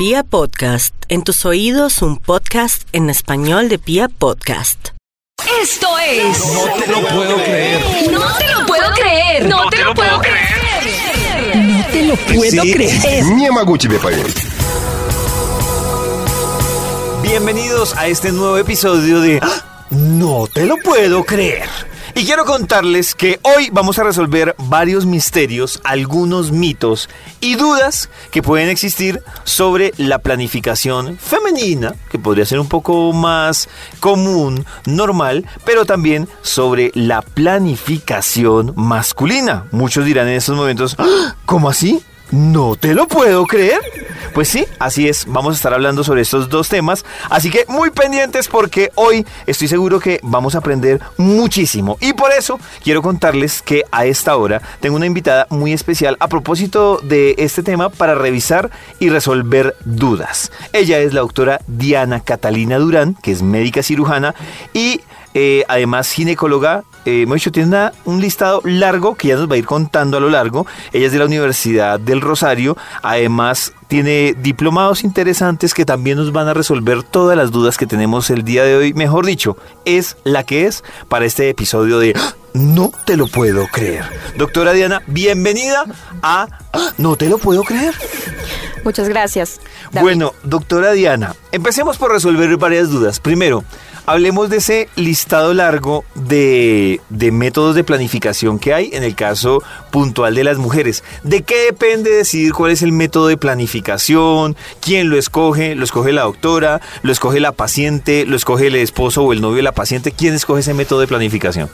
Pia 0.00 0.22
Podcast, 0.22 0.94
en 1.08 1.22
tus 1.22 1.44
oídos 1.46 2.02
un 2.02 2.18
podcast 2.18 2.82
en 2.92 3.08
español 3.10 3.68
de 3.68 3.78
Pia 3.78 4.08
Podcast. 4.08 4.90
Esto 5.62 5.88
es. 5.98 6.38
No 6.52 6.64
te 6.78 6.86
lo 6.90 7.08
puedo 7.08 7.36
creer. 7.44 7.80
No 8.10 8.20
te 8.36 8.46
lo 8.52 8.66
puedo 8.66 8.90
creer. 8.94 9.46
No 9.48 9.68
te 9.70 9.84
lo 9.84 9.94
puedo 9.94 10.20
creer. 10.20 11.56
No 11.56 11.84
te 11.86 12.02
lo 12.04 12.16
puedo 12.16 12.62
Sí, 12.62 12.72
creer. 12.72 13.24
Не 13.24 13.50
могу 13.50 13.78
тебе 13.78 13.98
поверить. 13.98 14.36
Bienvenidos 17.22 17.94
a 17.96 18.06
este 18.06 18.32
nuevo 18.32 18.58
episodio 18.58 19.20
de 19.20 19.40
¡Ah! 19.42 19.86
No 19.90 20.46
te 20.52 20.66
lo 20.66 20.76
puedo 20.78 21.24
creer. 21.24 21.68
Y 22.13 22.25
quiero 22.25 22.45
contarles 22.45 23.15
que 23.15 23.39
hoy 23.43 23.69
vamos 23.71 23.97
a 23.97 24.03
resolver 24.03 24.55
varios 24.57 25.05
misterios, 25.05 25.79
algunos 25.83 26.51
mitos 26.51 27.09
y 27.39 27.55
dudas 27.55 28.09
que 28.31 28.41
pueden 28.41 28.69
existir 28.69 29.21
sobre 29.43 29.93
la 29.97 30.19
planificación 30.19 31.17
femenina, 31.17 31.95
que 32.09 32.19
podría 32.19 32.45
ser 32.45 32.59
un 32.59 32.67
poco 32.67 33.13
más 33.13 33.69
común, 33.99 34.65
normal, 34.85 35.45
pero 35.65 35.85
también 35.85 36.27
sobre 36.41 36.91
la 36.93 37.21
planificación 37.21 38.73
masculina. 38.75 39.65
Muchos 39.71 40.05
dirán 40.05 40.27
en 40.27 40.35
estos 40.35 40.55
momentos, 40.55 40.95
"¿Ah? 40.99 41.35
¿cómo 41.45 41.69
así? 41.69 42.03
No 42.31 42.77
te 42.77 42.93
lo 42.93 43.07
puedo 43.07 43.45
creer. 43.45 43.79
Pues 44.33 44.47
sí, 44.47 44.65
así 44.79 45.09
es. 45.09 45.25
Vamos 45.27 45.53
a 45.53 45.57
estar 45.57 45.73
hablando 45.73 46.03
sobre 46.03 46.21
estos 46.21 46.47
dos 46.47 46.69
temas. 46.69 47.03
Así 47.29 47.49
que 47.49 47.65
muy 47.67 47.89
pendientes 47.89 48.47
porque 48.47 48.89
hoy 48.95 49.25
estoy 49.45 49.67
seguro 49.67 49.99
que 49.99 50.19
vamos 50.23 50.55
a 50.55 50.59
aprender 50.59 51.01
muchísimo. 51.17 51.97
Y 51.99 52.13
por 52.13 52.31
eso 52.31 52.57
quiero 52.83 53.01
contarles 53.01 53.61
que 53.61 53.83
a 53.91 54.05
esta 54.05 54.37
hora 54.37 54.61
tengo 54.79 54.95
una 54.95 55.05
invitada 55.05 55.45
muy 55.49 55.73
especial 55.73 56.15
a 56.21 56.29
propósito 56.29 56.99
de 57.03 57.35
este 57.37 57.63
tema 57.63 57.89
para 57.89 58.15
revisar 58.15 58.71
y 58.99 59.09
resolver 59.09 59.75
dudas. 59.83 60.51
Ella 60.71 60.99
es 60.99 61.13
la 61.13 61.21
doctora 61.21 61.59
Diana 61.67 62.21
Catalina 62.21 62.77
Durán, 62.77 63.15
que 63.21 63.33
es 63.33 63.41
médica 63.41 63.83
cirujana 63.83 64.33
y 64.73 65.01
eh, 65.33 65.63
además 65.67 66.11
ginecóloga. 66.11 66.83
Eh, 67.05 67.23
hemos 67.23 67.35
dicho, 67.35 67.51
tiene 67.51 67.69
una- 67.69 67.93
un 68.05 68.21
listado 68.21 68.61
largo 68.63 69.15
que 69.15 69.29
ya 69.29 69.35
nos 69.35 69.49
va 69.49 69.55
a 69.55 69.57
ir 69.57 69.65
contando 69.65 70.17
a 70.17 70.19
lo 70.19 70.29
largo. 70.29 70.67
Ella 70.93 71.07
es 71.07 71.11
de 71.11 71.19
la 71.19 71.25
Universidad 71.25 71.99
del 71.99 72.21
Rosario. 72.21 72.77
Además, 73.01 73.73
tiene 73.87 74.35
diplomados 74.37 75.03
interesantes 75.03 75.73
que 75.73 75.83
también 75.85 76.17
nos 76.17 76.31
van 76.31 76.47
a 76.47 76.53
resolver 76.53 77.01
todas 77.03 77.35
las 77.35 77.51
dudas 77.51 77.77
que 77.77 77.87
tenemos 77.87 78.29
el 78.29 78.43
día 78.43 78.63
de 78.63 78.75
hoy. 78.75 78.93
Mejor 78.93 79.25
dicho, 79.25 79.57
es 79.85 80.15
la 80.23 80.43
que 80.43 80.65
es 80.67 80.83
para 81.09 81.25
este 81.25 81.49
episodio 81.49 81.97
de 81.99 82.13
¡Ah! 82.15 82.35
No 82.53 82.91
te 83.05 83.15
lo 83.17 83.27
puedo 83.27 83.65
creer. 83.67 84.03
Doctora 84.37 84.73
Diana, 84.73 85.01
bienvenida 85.07 85.85
a 86.21 86.47
¡Ah! 86.73 86.91
No 86.97 87.15
te 87.15 87.29
lo 87.29 87.37
puedo 87.37 87.63
creer. 87.63 87.95
Muchas 88.83 89.07
gracias. 89.09 89.59
David. 89.91 90.01
Bueno, 90.03 90.33
doctora 90.43 90.91
Diana, 90.91 91.35
empecemos 91.51 91.97
por 91.97 92.11
resolver 92.11 92.55
varias 92.57 92.89
dudas. 92.89 93.19
Primero, 93.19 93.63
hablemos 94.05 94.49
de 94.49 94.57
ese 94.57 94.89
listado 94.95 95.53
largo 95.53 96.03
de, 96.15 97.01
de 97.09 97.31
métodos 97.31 97.75
de 97.75 97.83
planificación 97.83 98.59
que 98.59 98.73
hay 98.73 98.89
en 98.93 99.03
el 99.03 99.15
caso 99.15 99.61
puntual 99.91 100.35
de 100.35 100.43
las 100.43 100.57
mujeres. 100.57 101.03
¿De 101.23 101.43
qué 101.43 101.65
depende 101.65 102.09
decidir 102.11 102.53
cuál 102.53 102.71
es 102.71 102.81
el 102.81 102.91
método 102.91 103.27
de 103.27 103.37
planificación? 103.37 104.55
¿Quién 104.81 105.09
lo 105.09 105.17
escoge? 105.17 105.75
¿Lo 105.75 105.83
escoge 105.83 106.11
la 106.11 106.23
doctora? 106.23 106.81
¿Lo 107.03 107.11
escoge 107.11 107.39
la 107.39 107.51
paciente? 107.51 108.25
¿Lo 108.25 108.35
escoge 108.35 108.67
el 108.67 108.75
esposo 108.75 109.23
o 109.23 109.33
el 109.33 109.41
novio 109.41 109.57
de 109.57 109.63
la 109.63 109.71
paciente? 109.73 110.11
¿Quién 110.11 110.33
escoge 110.33 110.61
ese 110.61 110.73
método 110.73 110.99
de 111.01 111.07
planificación? 111.07 111.69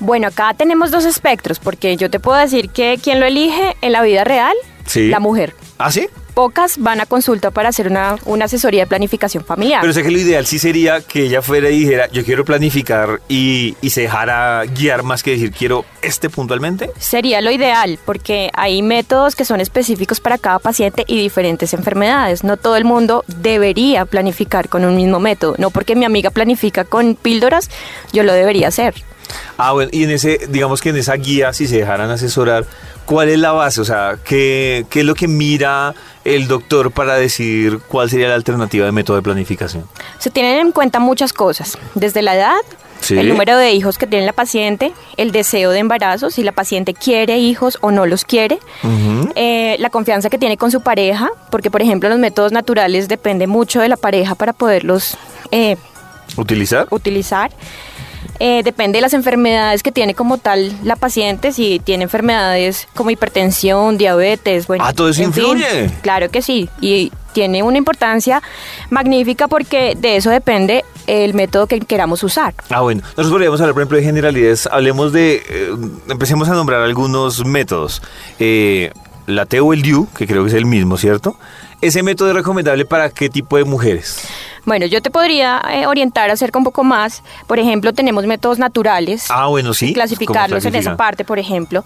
Bueno, 0.00 0.28
acá 0.28 0.54
tenemos 0.54 0.90
dos 0.90 1.04
espectros, 1.04 1.58
porque 1.58 1.96
yo 1.96 2.08
te 2.08 2.20
puedo 2.20 2.38
decir 2.38 2.70
que 2.70 2.98
quien 3.02 3.20
lo 3.20 3.26
elige 3.26 3.76
en 3.82 3.92
la 3.92 4.02
vida 4.02 4.24
real, 4.24 4.54
Sí. 4.86 5.08
la 5.08 5.20
mujer. 5.20 5.54
¿Ah, 5.78 5.92
sí? 5.92 6.08
Pocas 6.34 6.78
van 6.78 7.00
a 7.00 7.06
consulta 7.06 7.50
para 7.50 7.68
hacer 7.68 7.88
una, 7.88 8.16
una 8.24 8.46
asesoría 8.46 8.82
de 8.82 8.86
planificación 8.86 9.44
familiar. 9.44 9.80
Pero 9.80 9.92
sé 9.92 10.02
que 10.02 10.10
lo 10.10 10.18
ideal 10.18 10.46
sí 10.46 10.58
sería 10.58 11.00
que 11.00 11.24
ella 11.24 11.42
fuera 11.42 11.70
y 11.70 11.80
dijera, 11.80 12.08
yo 12.10 12.24
quiero 12.24 12.44
planificar 12.44 13.20
y, 13.28 13.76
y 13.80 13.90
se 13.90 14.02
dejara 14.02 14.64
guiar 14.64 15.02
más 15.02 15.22
que 15.22 15.32
decir, 15.32 15.52
quiero 15.52 15.84
este 16.02 16.30
puntualmente. 16.30 16.90
Sería 16.98 17.40
lo 17.40 17.50
ideal, 17.50 17.98
porque 18.04 18.50
hay 18.54 18.82
métodos 18.82 19.36
que 19.36 19.44
son 19.44 19.60
específicos 19.60 20.20
para 20.20 20.38
cada 20.38 20.58
paciente 20.58 21.04
y 21.06 21.20
diferentes 21.20 21.74
enfermedades. 21.74 22.44
No 22.44 22.56
todo 22.56 22.76
el 22.76 22.84
mundo 22.84 23.24
debería 23.26 24.04
planificar 24.04 24.68
con 24.68 24.84
un 24.84 24.96
mismo 24.96 25.20
método. 25.20 25.54
No 25.58 25.70
porque 25.70 25.96
mi 25.96 26.04
amiga 26.04 26.30
planifica 26.30 26.84
con 26.84 27.14
píldoras, 27.14 27.70
yo 28.12 28.22
lo 28.22 28.32
debería 28.32 28.68
hacer. 28.68 28.94
Ah, 29.56 29.72
bueno, 29.72 29.90
y 29.92 30.04
en 30.04 30.10
ese, 30.10 30.40
digamos 30.48 30.80
que 30.80 30.90
en 30.90 30.96
esa 30.96 31.14
guía, 31.14 31.52
si 31.52 31.66
se 31.66 31.78
dejaran 31.78 32.10
asesorar, 32.10 32.64
¿cuál 33.06 33.28
es 33.28 33.38
la 33.38 33.52
base? 33.52 33.80
O 33.80 33.84
sea, 33.84 34.16
¿qué, 34.24 34.86
qué 34.90 35.00
es 35.00 35.06
lo 35.06 35.14
que 35.14 35.28
mira 35.28 35.94
el 36.24 36.48
doctor 36.48 36.90
para 36.90 37.14
decidir 37.16 37.78
cuál 37.88 38.08
sería 38.10 38.28
la 38.28 38.34
alternativa 38.34 38.86
de 38.86 38.92
método 38.92 39.16
de 39.16 39.22
planificación? 39.22 39.84
Se 40.18 40.30
tienen 40.30 40.58
en 40.58 40.72
cuenta 40.72 40.98
muchas 40.98 41.32
cosas, 41.32 41.76
desde 41.94 42.22
la 42.22 42.34
edad, 42.36 42.56
Sí. 43.00 43.16
el 43.16 43.30
número 43.30 43.56
de 43.56 43.72
hijos 43.72 43.96
que 43.96 44.06
tiene 44.06 44.26
la 44.26 44.34
paciente, 44.34 44.92
el 45.16 45.32
deseo 45.32 45.70
de 45.70 45.78
embarazo, 45.78 46.28
si 46.28 46.42
la 46.42 46.52
paciente 46.52 46.92
quiere 46.92 47.38
hijos 47.38 47.78
o 47.80 47.90
no 47.90 48.04
los 48.04 48.26
quiere, 48.26 48.58
eh, 49.36 49.76
la 49.78 49.88
confianza 49.88 50.28
que 50.28 50.36
tiene 50.36 50.58
con 50.58 50.70
su 50.70 50.82
pareja, 50.82 51.30
porque 51.50 51.70
por 51.70 51.80
ejemplo 51.80 52.10
los 52.10 52.18
métodos 52.18 52.52
naturales 52.52 53.08
depende 53.08 53.46
mucho 53.46 53.80
de 53.80 53.88
la 53.88 53.96
pareja 53.96 54.34
para 54.34 54.52
poderlos 54.52 55.16
eh, 55.50 55.76
¿Utilizar? 56.36 56.88
utilizar. 56.90 57.50
Eh, 58.38 58.62
depende 58.64 58.98
de 58.98 59.02
las 59.02 59.12
enfermedades 59.14 59.82
que 59.82 59.92
tiene 59.92 60.14
como 60.14 60.38
tal 60.38 60.72
la 60.82 60.96
paciente, 60.96 61.52
si 61.52 61.78
tiene 61.78 62.04
enfermedades 62.04 62.88
como 62.94 63.10
hipertensión, 63.10 63.98
diabetes, 63.98 64.66
bueno. 64.66 64.84
Ah, 64.86 64.92
todo 64.92 65.08
eso 65.10 65.18
fin. 65.18 65.28
influye. 65.28 65.90
claro 66.02 66.30
que 66.30 66.40
sí, 66.40 66.68
y 66.80 67.12
tiene 67.32 67.62
una 67.62 67.78
importancia 67.78 68.42
magnífica 68.88 69.46
porque 69.46 69.94
de 69.96 70.16
eso 70.16 70.30
depende 70.30 70.84
el 71.06 71.34
método 71.34 71.66
que 71.66 71.80
queramos 71.80 72.22
usar. 72.22 72.54
Ah, 72.70 72.80
bueno. 72.80 73.02
Nosotros 73.02 73.30
podríamos 73.30 73.60
hablar, 73.60 73.74
por 73.74 73.82
ejemplo, 73.82 73.98
de 73.98 74.04
generalidades. 74.04 74.66
Hablemos 74.66 75.12
de... 75.12 75.42
eh, 75.48 75.70
empecemos 76.08 76.48
a 76.48 76.54
nombrar 76.54 76.82
algunos 76.82 77.44
métodos. 77.44 78.02
Eh, 78.38 78.90
la 79.26 79.46
T 79.46 79.60
o 79.60 79.72
el 79.72 79.82
DIU, 79.82 80.08
que 80.16 80.26
creo 80.26 80.42
que 80.44 80.48
es 80.48 80.54
el 80.54 80.66
mismo, 80.66 80.96
¿cierto? 80.96 81.36
¿Ese 81.80 82.02
método 82.02 82.30
es 82.30 82.34
recomendable 82.34 82.84
para 82.84 83.10
qué 83.10 83.28
tipo 83.30 83.56
de 83.56 83.64
mujeres? 83.64 84.26
Bueno, 84.70 84.86
yo 84.86 85.02
te 85.02 85.10
podría 85.10 85.60
eh, 85.72 85.88
orientar 85.88 86.30
acerca 86.30 86.56
un 86.56 86.62
poco 86.62 86.84
más. 86.84 87.24
Por 87.48 87.58
ejemplo, 87.58 87.92
tenemos 87.92 88.24
métodos 88.24 88.60
naturales. 88.60 89.26
Ah, 89.28 89.48
bueno, 89.48 89.74
sí. 89.74 89.92
Clasificarlos 89.94 90.62
¿Cómo 90.62 90.76
en 90.76 90.80
esa 90.80 90.96
parte, 90.96 91.24
por 91.24 91.40
ejemplo. 91.40 91.84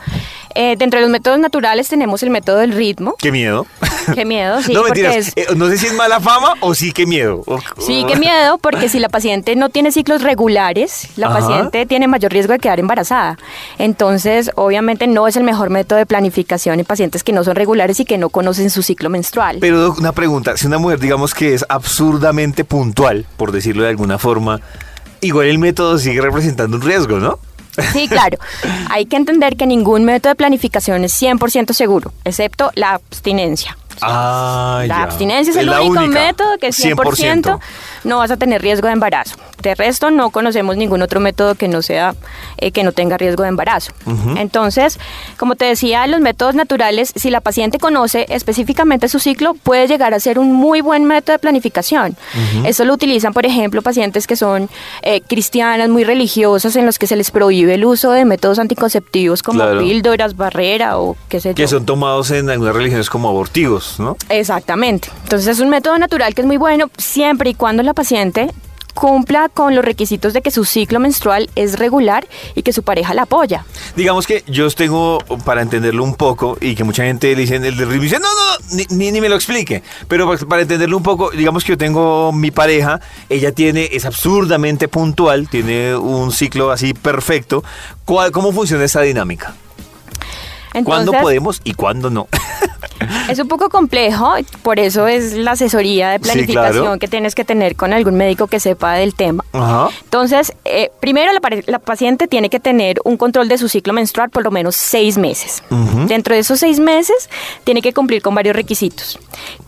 Eh, 0.55 0.77
dentro 0.77 0.99
de 1.01 1.07
los 1.07 1.11
métodos 1.11 1.39
naturales 1.39 1.89
tenemos 1.89 2.23
el 2.23 2.29
método 2.29 2.59
del 2.59 2.73
ritmo. 2.73 3.15
Qué 3.19 3.33
miedo. 3.33 3.67
Qué 4.15 4.27
miedo, 4.27 4.61
sí. 4.61 4.73
no, 4.75 4.83
mentiras. 4.85 5.17
es- 5.17 5.33
Eh, 5.35 5.47
no 5.57 5.69
sé 5.69 5.79
si 5.79 5.87
es 5.87 5.95
mala 5.95 6.21
fama 6.21 6.53
o 6.61 6.75
sí 6.75 6.93
qué 6.93 7.07
miedo. 7.07 7.43
Sí, 7.79 8.05
qué 8.07 8.17
miedo, 8.17 8.59
porque 8.59 8.91
si 8.91 8.99
la 8.99 9.09
paciente 9.09 9.57
no 9.57 9.71
tiene 9.71 9.91
ciclos 9.91 10.21
regulares, 10.23 11.09
la 11.17 11.29
Ajá. 11.29 11.39
paciente 11.39 11.87
tiene 11.87 12.07
mayor 12.07 12.33
riesgo 12.33 12.53
de 12.53 12.59
quedar 12.59 12.81
embarazada. 12.81 13.39
Entonces, 13.79 14.51
obviamente 14.57 15.07
no 15.07 15.27
es 15.27 15.37
el 15.37 15.45
mejor 15.45 15.71
método 15.71 15.99
de 15.99 16.05
planificación 16.05 16.79
en 16.81 16.85
pacientes 16.85 17.25
que 17.25 17.33
no 17.33 17.45
son 17.45 17.57
regulares 17.57 17.99
y 18.01 18.05
que 18.05 18.19
no 18.19 18.29
conocen 18.29 18.69
su 18.69 18.83
ciclo 18.83 19.09
menstrual. 19.09 19.57
Pero 19.63 19.95
una 19.99 20.13
pregunta, 20.13 20.59
si 20.59 20.67
una 20.67 20.77
mujer 20.77 20.99
digamos 21.01 21.33
que 21.33 21.55
es 21.55 21.65
absurdamente 21.69 22.65
puntual, 22.75 23.25
por 23.37 23.53
decirlo 23.53 23.85
de 23.85 23.91
alguna 23.91 24.19
forma, 24.19 24.61
igual 25.21 25.47
el 25.47 25.59
método 25.59 25.97
sigue 25.99 26.21
representando 26.21 26.77
un 26.77 26.83
riesgo, 26.83 27.19
¿no? 27.21 27.39
Sí, 27.93 28.09
claro. 28.09 28.39
Hay 28.91 29.07
que 29.07 29.17
entender 29.17 29.57
que 29.57 29.67
ningún 29.67 30.05
método 30.05 30.31
de 30.31 30.35
planificación 30.37 31.05
es 31.05 31.21
100% 31.21 31.73
seguro, 31.73 32.13
excepto 32.25 32.73
la 32.75 32.95
abstinencia. 32.95 33.77
Ah, 34.03 34.81
La 34.89 34.97
ya. 34.99 35.03
abstinencia 35.05 35.53
es, 35.53 35.57
el 35.57 35.69
único 35.71 36.01
única. 36.05 36.21
método 36.25 36.59
que 36.59 36.71
100%, 36.71 37.61
no 38.05 38.19
vas 38.19 38.31
a 38.31 38.37
tener 38.37 38.63
riesgo 38.63 38.87
de 38.87 38.93
embarazo. 38.93 39.37
De 39.63 39.75
resto, 39.75 40.11
no 40.11 40.31
conocemos 40.31 40.77
ningún 40.77 41.03
otro 41.03 41.21
método 41.21 41.55
que 41.55 41.69
no 41.69 41.83
sea 41.83 42.15
eh, 42.59 42.71
que 42.71 42.83
no 42.85 42.93
tenga 42.93 43.17
riesgo 43.17 43.43
de 43.43 43.49
embarazo. 43.49 43.93
Entonces, 44.37 44.99
como 45.39 45.55
te 45.57 45.65
decía, 45.65 46.07
los 46.07 46.21
métodos 46.21 46.55
naturales, 46.55 47.13
si 47.17 47.31
la 47.31 47.41
paciente 47.41 47.79
conoce 47.79 48.27
específicamente 48.29 49.09
su 49.09 49.19
ciclo, 49.21 49.55
puede 49.55 49.87
llegar 49.89 50.15
a 50.15 50.21
ser 50.21 50.39
un 50.39 50.53
muy 50.53 50.81
buen 50.81 51.05
método 51.05 51.33
de 51.35 51.39
planificación. 51.39 52.17
Eso 52.65 52.85
lo 52.85 52.93
utilizan, 52.95 53.33
por 53.33 53.47
ejemplo, 53.47 53.83
pacientes 53.83 54.27
que 54.27 54.37
son 54.37 54.69
eh, 55.03 55.21
cristianas, 55.23 55.89
muy 55.89 56.05
religiosas, 56.05 56.77
en 56.77 56.87
los 56.87 56.99
que 56.99 57.07
se 57.07 57.17
les 57.17 57.31
prohíbe 57.31 57.75
el 57.75 57.85
uso 57.85 58.11
de 58.13 58.25
métodos 58.25 58.59
anticonceptivos 58.59 59.43
como 59.43 59.61
Claro. 59.61 59.79
píldoras, 59.81 60.37
barrera 60.37 60.99
o 60.99 61.17
qué 61.29 61.41
sé 61.41 61.51
yo. 61.51 61.55
Que 61.55 61.69
son 61.69 61.87
tomados 61.87 62.31
en 62.33 62.51
algunas 62.51 62.75
religiones 62.75 63.09
como 63.09 63.29
abortivos, 63.29 63.97
¿no? 63.99 64.17
Exactamente. 64.29 65.09
Entonces 65.23 65.49
es 65.49 65.61
un 65.61 65.69
método 65.71 65.97
natural 65.99 66.35
que 66.35 66.43
es 66.43 66.47
muy 66.47 66.57
bueno 66.59 66.91
siempre 66.99 67.51
y 67.51 67.55
cuando 67.55 67.83
la 67.83 67.94
paciente 67.95 68.51
cumpla 68.93 69.49
con 69.49 69.75
los 69.75 69.85
requisitos 69.85 70.35
de 70.35 70.41
que 70.41 70.53
su 70.53 70.65
ciclo 70.65 71.01
menstrual 71.01 71.51
es 71.57 71.81
regular 71.81 72.29
y 72.55 72.63
que 72.63 72.73
su 72.73 72.85
pareja 72.85 73.13
la 73.13 73.23
apoya. 73.23 73.67
Digamos 73.97 74.25
que 74.25 74.45
yo 74.47 74.71
tengo, 74.71 75.19
para 75.45 75.63
entenderlo 75.63 76.05
un 76.05 76.15
poco, 76.15 76.57
y 76.61 76.77
que 76.77 76.85
mucha 76.85 77.03
gente 77.03 77.35
le 77.35 77.41
dice 77.43 77.57
el 77.57 77.65
y 77.65 77.99
dice, 77.99 78.21
no, 78.21 78.29
no, 78.29 78.77
ni, 78.77 78.87
ni, 78.91 79.11
ni 79.11 79.21
me 79.21 79.29
lo 79.29 79.35
explique. 79.35 79.83
Pero 80.07 80.29
para- 80.29 80.39
para 80.47 80.63
entenderlo 80.63 80.97
un 80.97 81.03
poco, 81.03 81.33
digamos 81.33 81.65
que 81.65 81.71
yo 81.73 81.77
tengo 81.79 82.31
mi 82.33 82.53
pareja, 82.53 83.01
ella 83.29 83.51
tiene, 83.51 83.89
es 83.91 84.05
absurdamente 84.05 84.87
puntual, 84.87 85.49
tiene 85.49 85.97
un 85.97 86.31
ciclo 86.31 86.71
así 86.71 86.95
perfecto. 86.95 87.65
¿Cuál, 88.05 88.31
¿Cómo 88.31 88.53
funciona 88.53 88.85
esa 88.85 89.01
dinámica? 89.01 89.57
¿Cuándo 90.83 91.13
Entonces- 91.13 91.23
podemos 91.23 91.61
y 91.65 91.75
cuándo 91.75 92.11
no? 92.11 92.27
Es 93.29 93.39
un 93.39 93.49
poco 93.49 93.69
complejo, 93.71 94.35
por 94.63 94.79
eso 94.79 95.07
es 95.09 95.33
la 95.35 95.53
asesoría 95.53 96.11
de 96.11 96.19
Sí, 96.19 96.23
planificación 96.25 96.85
claro. 96.85 96.99
que 96.99 97.09
tienes 97.09 97.35
que 97.35 97.45
tener 97.45 97.75
con 97.77 97.93
algún 97.93 98.15
médico 98.17 98.47
que 98.47 98.61
sepa 98.61 98.95
del 98.95 99.15
tema. 99.15 99.45
Ajá. 99.53 99.89
Entonces, 100.05 100.53
eh, 100.65 100.91
primero 101.01 101.31
la 101.67 101.79
paciente 101.81 102.29
tiene 102.29 102.49
que 102.51 102.61
tener 102.61 102.99
un 103.05 103.17
control 103.17 103.49
de 103.49 103.59
su 103.59 103.69
ciclo 103.69 103.93
menstrual 103.93 104.31
por 104.31 104.43
lo 104.45 104.51
menos 104.51 104.77
seis 104.77 105.19
meses. 105.19 105.63
Dentro 106.07 106.35
de 106.35 106.41
esos 106.41 106.61
seis 106.61 106.79
meses, 106.81 107.29
tiene 107.65 107.83
que 107.83 107.93
cumplir 107.93 108.23
con 108.23 108.35
varios 108.35 108.55
requisitos. 108.57 109.19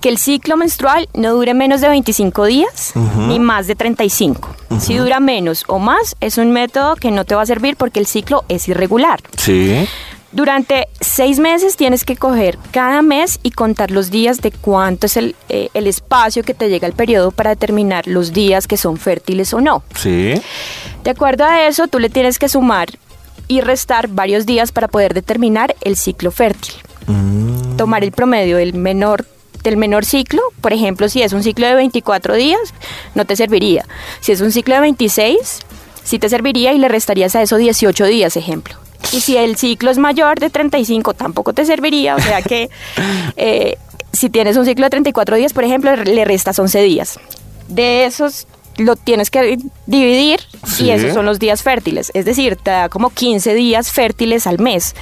Que 0.01 0.09
el 0.09 0.19
ciclo 0.19 0.57
menstrual 0.57 1.09
no 1.15 1.33
dure 1.35 1.53
menos 1.53 1.81
de 1.81 1.89
25 1.89 2.45
días 2.45 2.93
ni 3.29 3.39
más 3.39 3.67
de 3.67 3.75
35. 3.75 4.49
Si 4.79 4.95
dura 4.97 5.21
menos 5.21 5.65
o 5.67 5.79
más, 5.79 6.17
es 6.21 6.39
un 6.39 6.53
método 6.53 6.97
que 6.97 7.11
no 7.11 7.25
te 7.25 7.35
va 7.35 7.43
a 7.43 7.47
servir 7.47 7.77
porque 7.77 8.01
el 8.01 8.07
ciclo 8.07 8.45
es 8.49 8.69
irregular. 8.69 9.21
Sí. 9.37 9.87
Durante 10.33 10.89
seis 11.01 11.39
meses 11.39 11.77
tienes 11.77 12.05
que 12.05 12.17
coger 12.17 12.59
cada 12.73 13.01
mes 13.01 13.39
y 13.43 13.53
contar 13.53 13.91
los 13.91 14.11
días 14.11 14.41
de 14.41 14.51
cuánto 14.51 15.07
es 15.07 15.17
el, 15.17 15.37
eh, 15.49 15.69
el 15.73 15.87
espacio 15.87 16.43
que 16.43 16.53
te 16.53 16.69
llega 16.69 16.87
el 16.87 16.93
periodo 16.93 17.31
para 17.31 17.51
determinar 17.51 18.07
los 18.07 18.33
días 18.33 18.67
que 18.67 18.77
son 18.77 18.97
fértiles 18.97 19.55
o 19.55 19.61
no. 19.61 19.83
Sí. 19.95 20.35
De 21.05 21.11
acuerdo 21.11 21.45
a 21.45 21.67
eso, 21.67 21.87
tú 21.87 21.99
le 21.99 22.11
tienes 22.11 22.39
que 22.39 22.49
sumar 22.49 22.89
y 23.49 23.61
restar 23.61 24.09
varios 24.09 24.47
días 24.47 24.73
para 24.73 24.89
poder 24.89 25.15
determinar 25.15 25.77
el 25.83 25.97
ciclo 25.97 26.31
fértil. 26.31 26.75
Tomar 27.77 28.03
el 28.03 28.11
promedio 28.11 28.57
del 28.57 28.75
menor 28.75 29.25
del 29.63 29.77
menor 29.77 30.05
ciclo, 30.05 30.43
por 30.61 30.73
ejemplo, 30.73 31.09
si 31.09 31.23
es 31.23 31.33
un 31.33 31.43
ciclo 31.43 31.67
de 31.67 31.75
24 31.75 32.35
días, 32.35 32.61
no 33.17 33.25
te 33.25 33.35
serviría. 33.35 33.85
Si 34.21 34.31
es 34.31 34.41
un 34.41 34.53
ciclo 34.53 34.77
de 34.77 34.81
26, 34.83 35.59
sí 36.05 36.19
te 36.21 36.29
serviría 36.29 36.73
y 36.73 36.79
le 36.79 36.89
restarías 36.89 37.35
a 37.35 37.43
eso 37.43 37.57
18 37.57 38.07
días, 38.07 38.37
ejemplo. 38.37 38.77
Y 39.13 39.21
si 39.21 39.37
el 39.37 39.57
ciclo 39.57 39.91
es 39.91 39.99
mayor 39.99 40.39
de 40.39 40.51
35, 40.51 41.15
tampoco 41.15 41.53
te 41.53 41.65
serviría, 41.65 42.17
o 42.17 42.21
sea 42.21 42.43
que 42.43 42.71
eh, 43.37 43.77
si 44.13 44.31
tienes 44.31 44.57
un 44.57 44.65
ciclo 44.65 44.87
de 44.87 44.91
34 44.91 45.37
días, 45.37 45.53
por 45.53 45.65
ejemplo, 45.65 45.95
le 45.97 46.25
restas 46.25 46.59
11 46.59 46.83
días. 46.83 47.19
De 47.69 48.05
esos 48.05 48.47
lo 48.79 48.97
tienes 48.97 49.31
que 49.31 49.59
dividir 49.87 50.41
Sí. 50.67 50.85
y 50.87 50.91
esos 50.91 51.15
son 51.15 51.25
los 51.27 51.39
días 51.39 51.63
fértiles. 51.63 52.11
Es 52.15 52.25
decir, 52.25 52.57
te 52.57 52.71
da 52.71 52.89
como 52.89 53.11
15 53.11 53.55
días 53.55 53.93
fértiles 53.93 54.47
al 54.47 54.59
mes. 54.59 54.95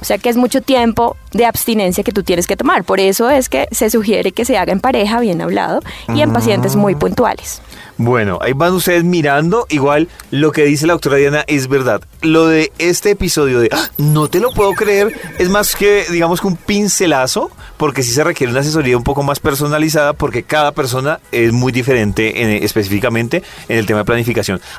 O 0.00 0.04
sea 0.04 0.18
que 0.18 0.28
es 0.30 0.36
mucho 0.36 0.62
tiempo 0.62 1.16
de 1.32 1.44
abstinencia 1.46 2.02
que 2.02 2.12
tú 2.12 2.22
tienes 2.22 2.46
que 2.46 2.56
tomar. 2.56 2.82
Por 2.84 3.00
eso 3.00 3.28
es 3.30 3.48
que 3.48 3.68
se 3.70 3.90
sugiere 3.90 4.32
que 4.32 4.44
se 4.44 4.56
haga 4.56 4.72
en 4.72 4.80
pareja, 4.80 5.20
bien 5.20 5.40
hablado, 5.42 5.80
y 6.14 6.22
en 6.22 6.32
pacientes 6.32 6.74
muy 6.74 6.94
puntuales. 6.94 7.60
Bueno, 7.98 8.38
ahí 8.40 8.54
van 8.54 8.72
ustedes 8.72 9.04
mirando. 9.04 9.66
Igual 9.68 10.08
lo 10.30 10.52
que 10.52 10.64
dice 10.64 10.86
la 10.86 10.94
doctora 10.94 11.16
Diana 11.16 11.44
es 11.46 11.68
verdad. 11.68 12.00
Lo 12.22 12.46
de 12.46 12.72
este 12.78 13.10
episodio 13.10 13.60
de 13.60 13.68
"Ah, 13.72 13.90
no 13.98 14.28
te 14.28 14.40
lo 14.40 14.52
puedo 14.52 14.72
creer 14.72 15.12
es 15.38 15.50
más 15.50 15.76
que, 15.76 16.06
digamos 16.10 16.40
que 16.40 16.46
un 16.46 16.56
pincelazo, 16.56 17.50
porque 17.76 18.02
sí 18.02 18.10
se 18.12 18.24
requiere 18.24 18.50
una 18.50 18.60
asesoría 18.60 18.96
un 18.96 19.04
poco 19.04 19.22
más 19.22 19.38
personalizada, 19.38 20.14
porque 20.14 20.42
cada 20.42 20.72
persona 20.72 21.20
es 21.30 21.52
muy 21.52 21.72
diferente 21.72 22.42
en- 22.42 22.62
específicamente 22.64 23.42
en 23.68 23.76
el 23.78 23.86
tema 23.86 23.98
de 24.00 24.04
planificación. 24.06 24.29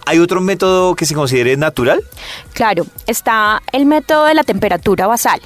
¿Hay 0.06 0.19
otro 0.19 0.42
método 0.42 0.95
que 0.95 1.06
se 1.06 1.13
considere 1.13 1.57
natural? 1.57 2.03
Claro, 2.53 2.86
está 3.07 3.62
el 3.71 3.86
método 3.86 4.25
de 4.25 4.33
la 4.33 4.44
temperatura 4.44 5.07
basal. 5.07 5.42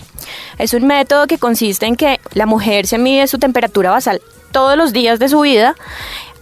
Es 0.57 0.73
un 0.73 0.87
método 0.87 1.27
que 1.27 1.37
consiste 1.37 1.85
en 1.85 1.95
que 1.95 2.19
la 2.33 2.45
mujer 2.45 2.87
se 2.87 2.97
mide 2.97 3.27
su 3.27 3.37
temperatura 3.39 3.91
basal 3.91 4.21
todos 4.51 4.77
los 4.77 4.93
días 4.93 5.19
de 5.19 5.29
su 5.29 5.41
vida. 5.41 5.75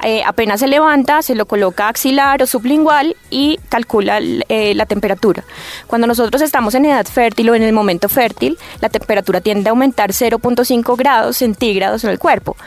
eh, 0.03 0.21
apenas 0.25 0.59
se 0.59 0.67
levanta, 0.67 1.21
se 1.21 1.33
lo 1.33 1.45
coloca 1.45 1.87
axilar 1.87 2.43
o 2.43 2.45
sublingual 2.45 3.15
y 3.29 3.57
calcula 3.69 4.19
eh, 4.21 4.73
la 4.75 4.85
temperatura. 4.85 5.45
Cuando 5.87 6.07
nosotros 6.07 6.41
estamos 6.41 6.75
en 6.75 6.85
edad 6.85 7.05
fértil 7.05 7.49
o 7.49 7.55
en 7.55 7.63
el 7.63 7.71
momento 7.71 8.09
fértil, 8.09 8.57
la 8.81 8.89
temperatura 8.89 9.39
tiende 9.39 9.69
a 9.69 9.71
aumentar 9.71 10.11
0.5 10.11 10.97
grados 10.97 11.37
centígrados 11.37 12.03
en 12.03 12.09
el 12.09 12.19
cuerpo. 12.19 12.57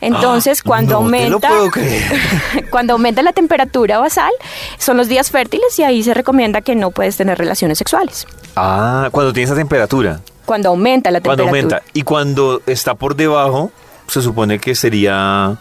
Entonces, 0.00 0.60
Ah, 0.60 0.62
cuando 0.66 0.92
no 0.92 0.96
aumenta 0.98 1.28
lo 1.30 1.40
puedo 1.40 1.70
creer. 1.70 2.02
cuando 2.70 2.94
aumenta 2.94 3.22
la 3.22 3.32
temperatura 3.32 3.98
basal, 3.98 4.32
son 4.78 4.96
los 4.96 5.08
días 5.08 5.30
fértiles 5.30 5.78
y 5.78 5.82
ahí 5.82 6.02
se 6.02 6.14
recomienda 6.14 6.60
que 6.62 6.74
no 6.74 6.90
puedes 6.90 7.16
tener 7.16 7.36
relaciones 7.38 7.78
sexuales. 7.78 8.26
Ah, 8.56 9.08
cuando 9.12 9.32
tiene 9.32 9.44
esa 9.46 9.54
temperatura. 9.56 10.20
Cuando 10.46 10.70
aumenta 10.70 11.10
la 11.10 11.20
Cuando 11.20 11.44
temperatura. 11.44 11.76
aumenta. 11.78 11.92
Y 11.98 12.02
cuando 12.02 12.62
está 12.66 12.94
por 12.94 13.14
debajo, 13.14 13.70
se 14.08 14.22
supone 14.22 14.58
que 14.58 14.74
sería... 14.74 15.56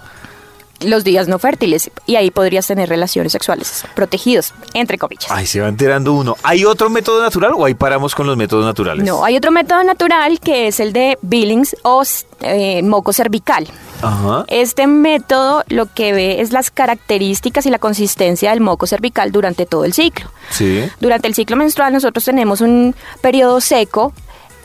Los 0.81 1.03
días 1.03 1.27
no 1.27 1.39
fértiles 1.39 1.91
y 2.05 2.15
ahí 2.15 2.31
podrías 2.31 2.65
tener 2.65 2.87
relaciones 2.87 3.33
sexuales 3.33 3.83
protegidos, 3.95 4.53
entre 4.73 4.97
comillas. 4.97 5.29
Ay, 5.29 5.45
se 5.45 5.59
va 5.59 5.67
enterando 5.67 6.13
uno. 6.13 6.37
¿Hay 6.41 6.63
otro 6.63 6.89
método 6.89 7.21
natural 7.21 7.51
o 7.57 7.65
ahí 7.65 7.73
paramos 7.73 8.15
con 8.15 8.25
los 8.25 8.37
métodos 8.37 8.63
naturales? 8.65 9.05
No, 9.05 9.25
hay 9.25 9.35
otro 9.35 9.51
método 9.51 9.83
natural 9.83 10.39
que 10.39 10.67
es 10.69 10.79
el 10.79 10.93
de 10.93 11.17
Billings 11.21 11.75
o 11.83 12.01
eh, 12.39 12.81
moco 12.81 13.11
cervical. 13.11 13.67
Ajá. 14.01 14.45
Este 14.47 14.87
método 14.87 15.63
lo 15.67 15.87
que 15.93 16.13
ve 16.13 16.41
es 16.41 16.51
las 16.51 16.71
características 16.71 17.65
y 17.65 17.69
la 17.69 17.79
consistencia 17.79 18.51
del 18.51 18.61
moco 18.61 18.87
cervical 18.87 19.31
durante 19.31 19.65
todo 19.65 19.85
el 19.85 19.93
ciclo. 19.93 20.29
Sí. 20.49 20.83
Durante 20.99 21.27
el 21.27 21.35
ciclo 21.35 21.55
menstrual 21.55 21.93
nosotros 21.93 22.23
tenemos 22.23 22.61
un 22.61 22.95
periodo 23.21 23.59
seco 23.61 24.13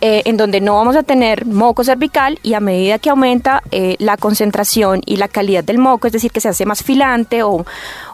eh, 0.00 0.22
en 0.26 0.36
donde 0.36 0.60
no 0.60 0.74
vamos 0.74 0.96
a 0.96 1.02
tener 1.02 1.46
moco 1.46 1.82
cervical 1.82 2.38
y 2.42 2.54
a 2.54 2.60
medida 2.60 2.98
que 2.98 3.08
aumenta 3.10 3.62
eh, 3.70 3.96
la 4.00 4.16
concentración 4.18 5.00
y 5.06 5.16
la 5.16 5.28
calidad 5.28 5.64
del 5.64 5.78
moco, 5.78 6.06
es 6.08 6.12
decir, 6.12 6.30
que 6.30 6.40
se 6.40 6.48
hace 6.48 6.66
más 6.66 6.82
filante 6.82 7.42
o, 7.42 7.64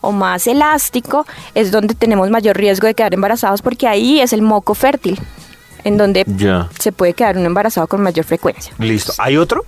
o 0.01 0.13
más 0.13 0.47
elástico, 0.47 1.27
es 1.55 1.73
donde 1.73 1.95
tenemos 1.95 2.31
mayor 2.31 2.57
riesgo 2.57 2.87
de 2.87 2.95
quedar 2.95 3.13
embarazados 3.15 3.61
porque 3.61 3.89
ahí 3.89 4.21
es 4.21 4.33
el 4.33 4.43
moco 4.43 4.75
fértil, 4.75 5.19
en 5.83 5.97
donde 5.97 6.25
Ya. 6.37 6.69
se 6.79 6.93
puede 6.93 7.13
quedar 7.15 7.37
un 7.37 7.45
embarazado 7.47 7.89
con 7.89 8.01
mayor 8.03 8.25
frecuencia. 8.25 8.73
Listo. 8.79 9.13
¿Hay 9.19 9.37
otro? 9.37 9.65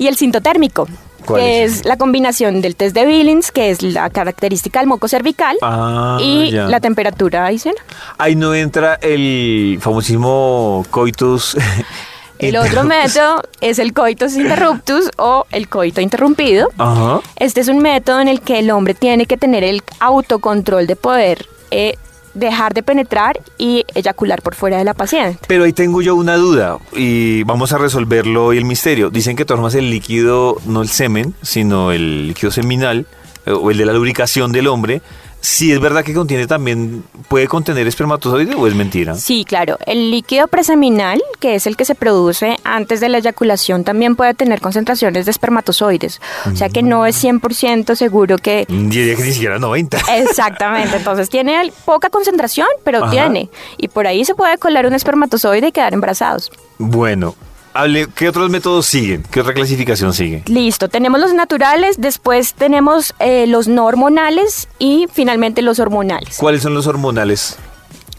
Y 0.00 0.06
el 0.06 0.16
sintotérmico, 0.16 0.88
¿Cuál 1.26 1.42
que 1.42 1.62
es? 1.64 1.80
es? 1.80 1.84
la 1.84 1.98
combinación 1.98 2.62
del 2.62 2.74
test 2.74 2.94
de 2.94 3.04
Billings, 3.04 3.52
que 3.52 3.68
es 3.70 3.82
la 3.82 4.08
característica 4.08 4.78
del 4.80 4.88
moco 4.88 5.08
cervical, 5.08 5.58
Ah, 5.60 6.16
y 6.18 6.50
ya. 6.52 6.68
la 6.68 6.80
temperatura 6.80 7.44
adicional. 7.44 7.78
Ahí 8.16 8.34
no 8.34 8.54
entra 8.54 8.94
el 9.02 9.76
famosísimo 9.82 10.86
coitus. 10.90 11.54
El 12.38 12.56
otro 12.56 12.84
método 12.84 13.42
es 13.60 13.78
el 13.78 13.92
coitus 13.92 14.34
interruptus 14.34 15.10
o 15.18 15.44
el 15.50 15.68
coito 15.68 16.00
interrumpido. 16.00 16.70
Ajá. 16.78 17.20
Este 17.36 17.60
es 17.60 17.68
un 17.68 17.80
método 17.80 18.18
en 18.20 18.28
el 18.28 18.40
que 18.40 18.58
el 18.60 18.70
hombre 18.70 18.94
tiene 18.94 19.26
que 19.26 19.36
tener 19.36 19.62
el 19.62 19.82
autocontrol 19.98 20.86
de 20.86 20.96
poder 20.96 21.44
eh, 21.70 21.96
dejar 22.34 22.74
de 22.74 22.82
penetrar 22.82 23.40
y 23.58 23.84
eyacular 23.94 24.42
por 24.42 24.54
fuera 24.54 24.78
de 24.78 24.84
la 24.84 24.94
paciente. 24.94 25.38
Pero 25.46 25.64
ahí 25.64 25.72
tengo 25.72 26.02
yo 26.02 26.14
una 26.14 26.36
duda 26.36 26.78
y 26.92 27.42
vamos 27.44 27.72
a 27.72 27.78
resolverlo 27.78 28.46
hoy 28.46 28.58
el 28.58 28.64
misterio. 28.64 29.10
Dicen 29.10 29.36
que 29.36 29.44
tomas 29.44 29.74
el 29.74 29.90
líquido, 29.90 30.56
no 30.66 30.82
el 30.82 30.88
semen, 30.88 31.34
sino 31.42 31.92
el 31.92 32.28
líquido 32.28 32.50
seminal 32.50 33.06
eh, 33.46 33.52
o 33.52 33.70
el 33.70 33.78
de 33.78 33.86
la 33.86 33.92
lubricación 33.92 34.52
del 34.52 34.66
hombre. 34.66 35.02
Si 35.40 35.72
es 35.72 35.80
verdad 35.80 36.04
que 36.04 36.12
contiene 36.12 36.46
también, 36.46 37.02
puede 37.28 37.48
contener 37.48 37.86
espermatozoides 37.86 38.54
o 38.56 38.66
es 38.66 38.74
mentira. 38.74 39.14
Sí, 39.14 39.44
claro. 39.46 39.78
El 39.86 40.10
líquido 40.10 40.48
preseminal, 40.48 41.22
que 41.38 41.54
es 41.54 41.66
el 41.66 41.76
que 41.76 41.84
se 41.84 41.94
produce 41.94 42.58
antes 42.64 43.00
de 43.00 43.08
la 43.08 43.18
eyaculación, 43.18 43.84
también 43.84 44.16
puede 44.16 44.34
tener 44.34 44.60
concentraciones 44.60 45.24
de 45.24 45.30
espermatozoides. 45.30 46.20
O 46.52 46.56
sea 46.56 46.68
que 46.68 46.82
no 46.82 47.06
es 47.06 47.22
100% 47.22 47.94
seguro 47.94 48.36
que... 48.38 48.66
Diría 48.68 49.16
que 49.16 49.22
ni 49.22 49.32
siquiera 49.32 49.58
90. 49.58 49.98
Exactamente, 50.18 50.96
entonces 50.96 51.30
tiene 51.30 51.72
poca 51.84 52.10
concentración, 52.10 52.68
pero 52.84 53.04
Ajá. 53.04 53.10
tiene. 53.10 53.48
Y 53.78 53.88
por 53.88 54.06
ahí 54.06 54.24
se 54.24 54.34
puede 54.34 54.58
colar 54.58 54.86
un 54.86 54.94
espermatozoide 54.94 55.68
y 55.68 55.72
quedar 55.72 55.94
embarazados. 55.94 56.50
Bueno, 56.78 57.34
hable, 57.74 58.06
¿qué 58.14 58.28
otros 58.28 58.50
métodos 58.50 58.86
siguen? 58.86 59.22
¿Qué 59.30 59.40
otra 59.40 59.54
clasificación 59.54 60.12
sigue? 60.12 60.42
Listo, 60.46 60.88
tenemos 60.88 61.20
los 61.20 61.32
naturales, 61.34 62.00
después 62.00 62.54
tenemos 62.54 63.14
eh, 63.18 63.46
los 63.46 63.68
no 63.68 63.86
hormonales 63.86 64.68
y 64.78 65.06
finalmente 65.12 65.62
los 65.62 65.78
hormonales. 65.80 66.36
¿Cuáles 66.38 66.62
son 66.62 66.74
los 66.74 66.86
hormonales? 66.86 67.56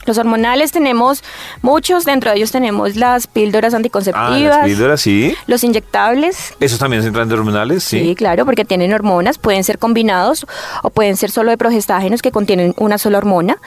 Los 0.08 0.18
hormonales 0.18 0.72
tenemos 0.72 1.24
muchos, 1.62 2.06
dentro 2.06 2.32
de 2.32 2.38
ellos 2.38 2.52
tenemos 2.52 2.96
las 2.96 3.28
píldoras 3.28 3.76
Ah, 3.76 3.78
anticonceptivas, 3.78 4.42
las 4.58 4.66
píldoras, 4.66 5.00
sí. 5.02 5.36
los 5.46 5.64
inyectables. 5.64 6.56
¿Esos 6.60 6.80
también 6.80 7.04
se 7.04 7.10
entran 7.10 7.30
de 7.30 7.36
hormonales? 7.36 7.84
Sí. 7.84 8.00
Sí. 8.00 8.16
claro, 8.16 8.44
porque 8.46 8.66
tienen 8.66 8.92
hormonas, 8.94 9.38
pueden 9.38 9.64
ser 9.64 9.78
combinados 9.78 10.48
o 10.82 10.90
pueden 10.90 11.18
ser 11.18 11.30
solo 11.30 11.52
de 11.52 11.58
progestágenos 11.58 12.24
que 12.24 12.32
contienen 12.32 12.74
una 12.78 12.98
sola 12.98 13.20
hormona. 13.20 13.58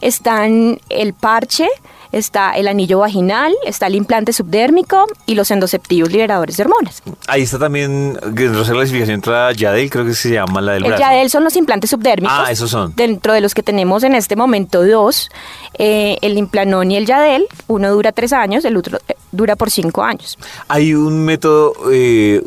Están 0.00 0.78
el 0.88 1.14
parche, 1.14 1.66
está 2.12 2.52
el 2.52 2.68
anillo 2.68 3.00
vaginal, 3.00 3.54
está 3.64 3.86
el 3.86 3.94
implante 3.94 4.32
subdérmico 4.32 5.06
y 5.26 5.34
los 5.34 5.50
endoceptivos 5.50 6.12
liberadores 6.12 6.56
de 6.56 6.62
hormonas. 6.64 7.02
Ahí 7.26 7.42
está 7.42 7.58
también, 7.58 8.18
que 8.36 8.44
en 8.44 8.54
esa 8.54 8.72
clasificación 8.72 9.16
entra 9.16 9.52
Yadel, 9.52 9.90
creo 9.90 10.04
que 10.04 10.14
se 10.14 10.30
llama 10.30 10.60
la 10.60 10.72
del 10.72 10.84
El 10.84 10.90
brazo. 10.90 11.02
Yadel 11.02 11.30
son 11.30 11.44
los 11.44 11.56
implantes 11.56 11.90
subdérmicos. 11.90 12.36
Ah, 12.38 12.50
esos 12.52 12.70
son. 12.70 12.94
Dentro 12.94 13.32
de 13.32 13.40
los 13.40 13.54
que 13.54 13.62
tenemos 13.62 14.02
en 14.04 14.14
este 14.14 14.36
momento 14.36 14.84
dos, 14.86 15.30
eh, 15.78 16.18
el 16.22 16.38
implanón 16.38 16.90
y 16.90 16.96
el 16.96 17.06
Yadel, 17.06 17.46
uno 17.66 17.90
dura 17.90 18.12
tres 18.12 18.32
años, 18.32 18.64
el 18.64 18.76
otro 18.76 18.98
eh, 19.08 19.14
dura 19.32 19.56
por 19.56 19.70
cinco 19.70 20.02
años. 20.02 20.38
Hay 20.68 20.94
un 20.94 21.24
método 21.24 21.72
eh, 21.90 22.42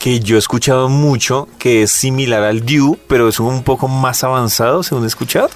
que 0.00 0.18
yo 0.18 0.36
he 0.36 0.38
escuchado 0.38 0.88
mucho 0.88 1.46
que 1.58 1.82
es 1.82 1.92
similar 1.92 2.42
al 2.42 2.64
DIU, 2.64 2.98
pero 3.06 3.28
es 3.28 3.38
un 3.38 3.62
poco 3.62 3.86
más 3.86 4.24
avanzado, 4.24 4.82
según 4.82 5.04
he 5.04 5.06
escuchado. 5.06 5.50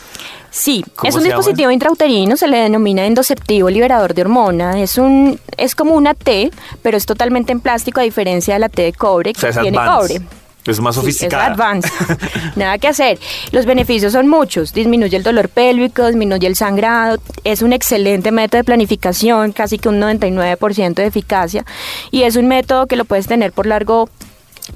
Sí, 0.56 0.84
¿Cómo 0.94 1.08
es 1.08 1.16
un 1.16 1.22
llama 1.24 1.34
dispositivo 1.36 1.70
intrauterino, 1.72 2.36
se 2.36 2.46
le 2.46 2.58
denomina 2.58 3.04
endoceptivo 3.06 3.68
liberador 3.70 4.14
de 4.14 4.22
hormona. 4.22 4.80
Es 4.80 4.98
un 4.98 5.40
es 5.56 5.74
como 5.74 5.94
una 5.96 6.14
T, 6.14 6.52
pero 6.80 6.96
es 6.96 7.06
totalmente 7.06 7.50
en 7.50 7.58
plástico 7.58 7.98
a 7.98 8.04
diferencia 8.04 8.54
de 8.54 8.60
la 8.60 8.68
T 8.68 8.82
de 8.82 8.92
cobre, 8.92 9.32
O 9.36 9.40
sea, 9.40 9.50
que 9.50 9.56
es 9.56 9.62
tiene 9.62 9.78
advanced. 9.78 10.16
cobre. 10.22 10.28
Es 10.66 10.80
más 10.80 10.94
Sí, 10.94 11.00
sofisticada. 11.00 11.44
es 11.46 11.50
advanced. 11.50 11.90
Nada 12.56 12.78
que 12.78 12.86
hacer. 12.86 13.18
Los 13.50 13.66
beneficios 13.66 14.12
son 14.12 14.28
muchos. 14.28 14.72
Disminuye 14.72 15.16
el 15.16 15.24
dolor 15.24 15.48
pélvico, 15.48 16.06
disminuye 16.06 16.46
el 16.46 16.54
sangrado. 16.54 17.18
Es 17.42 17.60
un 17.60 17.72
excelente 17.72 18.30
método 18.30 18.58
de 18.60 18.64
planificación, 18.64 19.50
casi 19.52 19.78
que 19.78 19.88
un 19.88 20.00
99% 20.00 20.94
de 20.94 21.06
eficacia. 21.06 21.64
Y 22.12 22.22
es 22.22 22.36
un 22.36 22.46
método 22.46 22.86
que 22.86 22.94
lo 22.96 23.04
puedes 23.04 23.26
tener 23.26 23.52
por 23.52 23.66
largo 23.66 24.08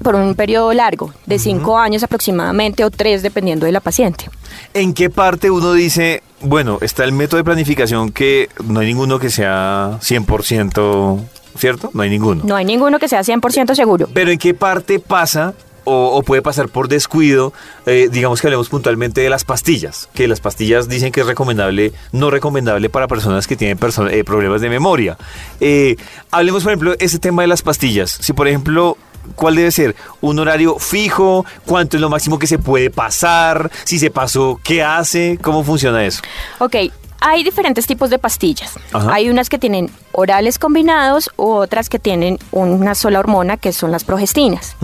por 0.03 0.15
un 0.15 0.35
periodo 0.35 0.71
largo, 0.73 1.13
de 1.25 1.39
cinco 1.39 1.77
años 1.77 2.03
aproximadamente 2.03 2.83
o 2.85 2.91
tres, 2.91 3.21
dependiendo 3.21 3.65
de 3.65 3.71
la 3.71 3.79
paciente. 3.79 4.29
¿En 4.73 4.93
qué 4.93 5.09
parte 5.09 5.49
uno 5.51 5.73
dice, 5.73 6.21
bueno, 6.41 6.77
está 6.81 7.03
el 7.03 7.11
método 7.11 7.37
de 7.37 7.43
planificación 7.43 8.11
que 8.11 8.49
no 8.65 8.79
hay 8.81 8.87
ninguno 8.87 9.19
que 9.19 9.29
sea 9.29 9.97
100%, 10.01 11.19
¿cierto? 11.57 11.89
No 11.93 12.01
hay 12.03 12.09
ninguno. 12.09 12.43
No 12.45 12.55
hay 12.55 12.65
ninguno 12.65 12.99
que 12.99 13.07
sea 13.07 13.21
100% 13.21 13.75
seguro. 13.75 14.07
Pero 14.13 14.31
¿en 14.31 14.37
qué 14.37 14.53
parte 14.53 14.99
pasa 14.99 15.53
o, 15.85 16.15
o 16.17 16.21
puede 16.23 16.41
pasar 16.41 16.69
por 16.69 16.87
descuido? 16.87 17.51
eh, 17.85 18.09
digamos 18.11 18.41
que 18.41 18.47
hablemos 18.47 18.69
puntualmente 18.69 19.21
de 19.21 19.29
las 19.29 19.43
pastillas, 19.43 20.07
que 20.13 20.27
las 20.27 20.39
pastillas 20.39 20.87
dicen 20.87 21.11
que 21.11 21.21
es 21.21 21.27
recomendable, 21.27 21.93
no 22.11 22.29
recomendable 22.29 22.89
para 22.89 23.07
personas 23.07 23.47
que 23.47 23.55
tienen 23.55 23.77
perso- 23.79 24.09
eh, 24.09 24.23
problemas 24.23 24.61
de 24.61 24.69
memoria. 24.69 25.17
Eh, 25.59 25.95
hablemos, 26.31 26.63
por 26.63 26.71
ejemplo, 26.71 26.95
ese 26.99 27.17
tema 27.19 27.41
de 27.41 27.47
las 27.47 27.61
pastillas. 27.63 28.11
Si, 28.21 28.33
por 28.33 28.47
ejemplo... 28.47 28.97
¿Cuál 29.35 29.55
debe 29.55 29.71
ser? 29.71 29.95
¿Un 30.21 30.39
horario 30.39 30.77
fijo? 30.79 31.45
¿Cuánto 31.65 31.97
es 31.97 32.01
lo 32.01 32.09
máximo 32.09 32.39
que 32.39 32.47
se 32.47 32.59
puede 32.59 32.89
pasar? 32.89 33.71
Si 33.83 33.99
se 33.99 34.11
pasó, 34.11 34.59
¿qué 34.63 34.83
hace? 34.83 35.39
¿Cómo 35.41 35.63
funciona 35.63 36.05
eso? 36.05 36.21
Ok, 36.59 36.75
hay 37.21 37.43
diferentes 37.43 37.85
tipos 37.85 38.09
de 38.09 38.19
pastillas. 38.19 38.75
Ajá. 38.93 39.13
Hay 39.13 39.29
unas 39.29 39.49
que 39.49 39.57
tienen 39.57 39.91
orales 40.11 40.57
combinados 40.59 41.29
u 41.37 41.49
otras 41.49 41.89
que 41.89 41.99
tienen 41.99 42.39
una 42.51 42.95
sola 42.95 43.19
hormona, 43.19 43.57
que 43.57 43.73
son 43.73 43.91
las 43.91 44.03
progestinas. 44.03 44.75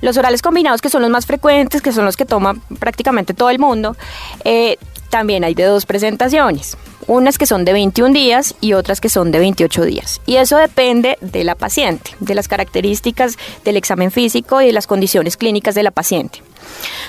Los 0.00 0.16
orales 0.16 0.42
combinados, 0.42 0.82
que 0.82 0.90
son 0.90 1.02
los 1.02 1.10
más 1.10 1.26
frecuentes, 1.26 1.80
que 1.80 1.92
son 1.92 2.04
los 2.04 2.16
que 2.16 2.26
toma 2.26 2.56
prácticamente 2.78 3.32
todo 3.32 3.50
el 3.50 3.58
mundo, 3.58 3.96
eh, 4.44 4.76
también 5.14 5.44
hay 5.44 5.54
de 5.54 5.62
dos 5.62 5.86
presentaciones. 5.86 6.76
Unas 7.06 7.38
que 7.38 7.46
son 7.46 7.64
de 7.64 7.72
21 7.72 8.12
días 8.12 8.56
y 8.60 8.72
otras 8.72 9.00
que 9.00 9.08
son 9.08 9.30
de 9.30 9.38
28 9.38 9.84
días. 9.84 10.20
Y 10.26 10.38
eso 10.38 10.56
depende 10.56 11.18
de 11.20 11.44
la 11.44 11.54
paciente, 11.54 12.10
de 12.18 12.34
las 12.34 12.48
características 12.48 13.38
del 13.64 13.76
examen 13.76 14.10
físico 14.10 14.60
y 14.60 14.66
de 14.66 14.72
las 14.72 14.88
condiciones 14.88 15.36
clínicas 15.36 15.76
de 15.76 15.84
la 15.84 15.92
paciente. 15.92 16.42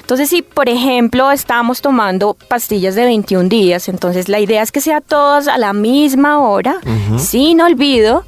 Entonces, 0.02 0.30
si 0.30 0.44
por 0.44 0.70
ejemplo 0.70 1.32
estamos 1.32 1.82
tomando 1.82 2.36
pastillas 2.36 2.94
de 2.94 3.06
21 3.06 3.50
días, 3.50 3.90
entonces 3.90 4.30
la 4.30 4.40
idea 4.40 4.62
es 4.62 4.72
que 4.72 4.82
sea 4.82 5.02
todas 5.02 5.48
a 5.48 5.58
la 5.58 5.74
misma 5.74 6.48
hora, 6.48 6.82
sin 7.18 7.60
olvido. 7.60 8.24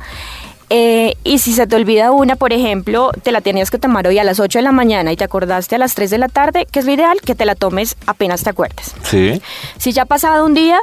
Eh, 0.69 1.15
y 1.23 1.39
si 1.39 1.53
se 1.53 1.65
te 1.65 1.75
olvida 1.75 2.11
una, 2.11 2.35
por 2.35 2.51
ejemplo, 2.51 3.11
te 3.23 3.31
la 3.31 3.41
tenías 3.41 3.71
que 3.71 3.77
tomar 3.77 4.07
hoy 4.07 4.19
a 4.19 4.23
las 4.23 4.39
8 4.39 4.59
de 4.59 4.63
la 4.63 4.71
mañana 4.71 5.11
y 5.11 5.15
te 5.15 5.23
acordaste 5.23 5.75
a 5.75 5.77
las 5.77 5.95
3 5.95 6.09
de 6.09 6.17
la 6.17 6.27
tarde, 6.27 6.67
que 6.69 6.79
es 6.79 6.85
lo 6.85 6.91
ideal, 6.91 7.21
que 7.21 7.35
te 7.35 7.45
la 7.45 7.55
tomes 7.55 7.95
apenas 8.05 8.43
te 8.43 8.49
acuerdes. 8.49 8.93
Sí. 9.03 9.41
Si 9.77 9.93
ya 9.93 10.03
ha 10.03 10.05
pasado 10.05 10.45
un 10.45 10.53
día, 10.53 10.79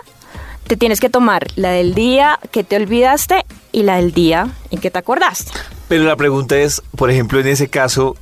te 0.66 0.76
tienes 0.76 1.00
que 1.00 1.10
tomar 1.10 1.46
la 1.56 1.70
del 1.70 1.94
día 1.94 2.38
que 2.50 2.64
te 2.64 2.76
olvidaste 2.76 3.44
y 3.72 3.82
la 3.82 3.96
del 3.96 4.12
día 4.12 4.48
en 4.70 4.80
que 4.80 4.90
te 4.90 4.98
acordaste. 4.98 5.52
Pero 5.88 6.04
la 6.04 6.16
pregunta 6.16 6.56
es, 6.56 6.82
por 6.96 7.10
ejemplo, 7.10 7.38
en 7.40 7.48
ese 7.48 7.68
caso, 7.68 8.16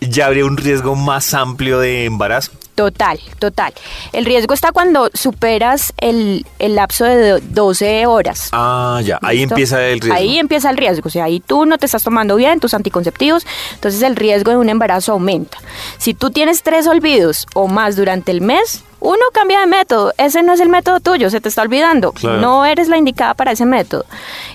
¿ya 0.00 0.26
habría 0.26 0.44
un 0.44 0.58
riesgo 0.58 0.94
más 0.94 1.32
amplio 1.32 1.78
de 1.78 2.04
embarazo? 2.04 2.52
Total, 2.78 3.18
total. 3.40 3.72
El 4.12 4.24
riesgo 4.24 4.54
está 4.54 4.70
cuando 4.70 5.10
superas 5.12 5.92
el, 5.96 6.46
el 6.60 6.76
lapso 6.76 7.04
de 7.06 7.30
do- 7.30 7.40
12 7.42 8.06
horas. 8.06 8.50
Ah, 8.52 9.00
ya, 9.04 9.18
ahí 9.20 9.38
¿Listo? 9.38 9.54
empieza 9.54 9.84
el 9.84 9.98
riesgo. 10.00 10.14
Ahí 10.16 10.38
empieza 10.38 10.70
el 10.70 10.76
riesgo. 10.76 11.08
O 11.08 11.10
sea, 11.10 11.24
ahí 11.24 11.40
tú 11.40 11.66
no 11.66 11.76
te 11.78 11.86
estás 11.86 12.04
tomando 12.04 12.36
bien 12.36 12.60
tus 12.60 12.74
anticonceptivos, 12.74 13.44
entonces 13.74 14.00
el 14.02 14.14
riesgo 14.14 14.52
de 14.52 14.58
un 14.58 14.68
embarazo 14.68 15.10
aumenta. 15.14 15.58
Si 15.98 16.14
tú 16.14 16.30
tienes 16.30 16.62
tres 16.62 16.86
olvidos 16.86 17.46
o 17.54 17.66
más 17.66 17.96
durante 17.96 18.30
el 18.30 18.42
mes, 18.42 18.84
uno 19.00 19.22
cambia 19.32 19.58
de 19.58 19.66
método. 19.66 20.12
Ese 20.16 20.44
no 20.44 20.52
es 20.52 20.60
el 20.60 20.68
método 20.68 21.00
tuyo, 21.00 21.30
se 21.30 21.40
te 21.40 21.48
está 21.48 21.62
olvidando. 21.62 22.12
Claro. 22.12 22.40
No 22.40 22.64
eres 22.64 22.86
la 22.86 22.96
indicada 22.96 23.34
para 23.34 23.50
ese 23.50 23.66
método. 23.66 24.04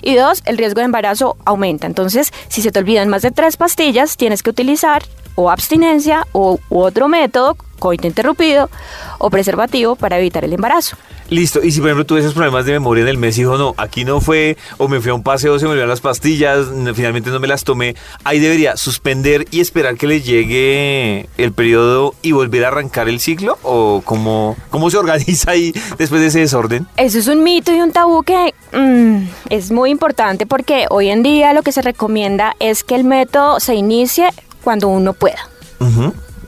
Y 0.00 0.14
dos, 0.14 0.40
el 0.46 0.56
riesgo 0.56 0.78
de 0.80 0.86
embarazo 0.86 1.36
aumenta. 1.44 1.86
Entonces, 1.86 2.32
si 2.48 2.62
se 2.62 2.72
te 2.72 2.78
olvidan 2.78 3.10
más 3.10 3.20
de 3.20 3.32
tres 3.32 3.58
pastillas, 3.58 4.16
tienes 4.16 4.42
que 4.42 4.48
utilizar 4.48 5.02
o 5.34 5.50
abstinencia 5.50 6.26
o 6.32 6.58
u 6.70 6.78
otro 6.80 7.08
método, 7.08 7.56
coito 7.84 8.06
interrumpido 8.06 8.70
o 9.18 9.28
preservativo 9.28 9.94
para 9.94 10.18
evitar 10.18 10.42
el 10.42 10.54
embarazo. 10.54 10.96
Listo, 11.28 11.62
y 11.62 11.70
si 11.70 11.80
por 11.80 11.88
ejemplo 11.90 12.06
tú 12.06 12.16
esos 12.16 12.32
problemas 12.32 12.64
de 12.64 12.72
memoria 12.72 13.02
en 13.02 13.08
el 13.08 13.18
mes 13.18 13.36
y 13.36 13.42
dijo, 13.42 13.58
no, 13.58 13.74
aquí 13.76 14.06
no 14.06 14.22
fue, 14.22 14.56
o 14.78 14.88
me 14.88 15.00
fui 15.02 15.10
a 15.10 15.14
un 15.14 15.22
paseo, 15.22 15.58
se 15.58 15.66
me 15.66 15.72
olvidaron 15.72 15.90
las 15.90 16.00
pastillas, 16.00 16.66
finalmente 16.94 17.28
no 17.28 17.40
me 17.40 17.46
las 17.46 17.64
tomé, 17.64 17.94
ahí 18.24 18.38
debería 18.38 18.78
suspender 18.78 19.46
y 19.50 19.60
esperar 19.60 19.96
que 19.96 20.06
le 20.06 20.22
llegue 20.22 21.28
el 21.36 21.52
periodo 21.52 22.14
y 22.22 22.32
volver 22.32 22.64
a 22.64 22.68
arrancar 22.68 23.10
el 23.10 23.20
ciclo, 23.20 23.58
o 23.62 24.00
cómo, 24.02 24.56
cómo 24.70 24.88
se 24.88 24.96
organiza 25.04 25.50
ahí 25.50 25.74
después 25.98 26.22
de 26.22 26.28
ese 26.28 26.40
desorden. 26.40 26.86
Eso 26.96 27.18
es 27.18 27.26
un 27.26 27.42
mito 27.42 27.70
y 27.70 27.80
un 27.80 27.92
tabú 27.92 28.22
que 28.22 28.54
mm, 28.72 29.28
es 29.50 29.70
muy 29.70 29.90
importante 29.90 30.46
porque 30.46 30.86
hoy 30.88 31.10
en 31.10 31.22
día 31.22 31.52
lo 31.52 31.62
que 31.62 31.72
se 31.72 31.82
recomienda 31.82 32.54
es 32.60 32.82
que 32.82 32.94
el 32.94 33.04
método 33.04 33.60
se 33.60 33.74
inicie 33.74 34.30
cuando 34.62 34.88
uno 34.88 35.12
pueda. 35.12 35.53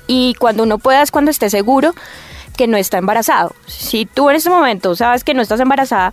Y 0.07 0.35
cuando 0.35 0.63
uno 0.63 0.79
pueda 0.79 1.03
es 1.03 1.11
cuando 1.11 1.31
esté 1.31 1.51
seguro 1.51 1.95
que 2.57 2.67
no 2.67 2.77
está 2.77 2.99
embarazado. 2.99 3.55
Si 3.67 4.07
tú 4.07 4.31
en 4.31 4.37
este 4.37 4.51
momento 4.51 4.95
sabes 4.97 5.25
que 5.25 5.35
no 5.35 5.43
estás 5.43 5.61
embarazada, 5.61 6.13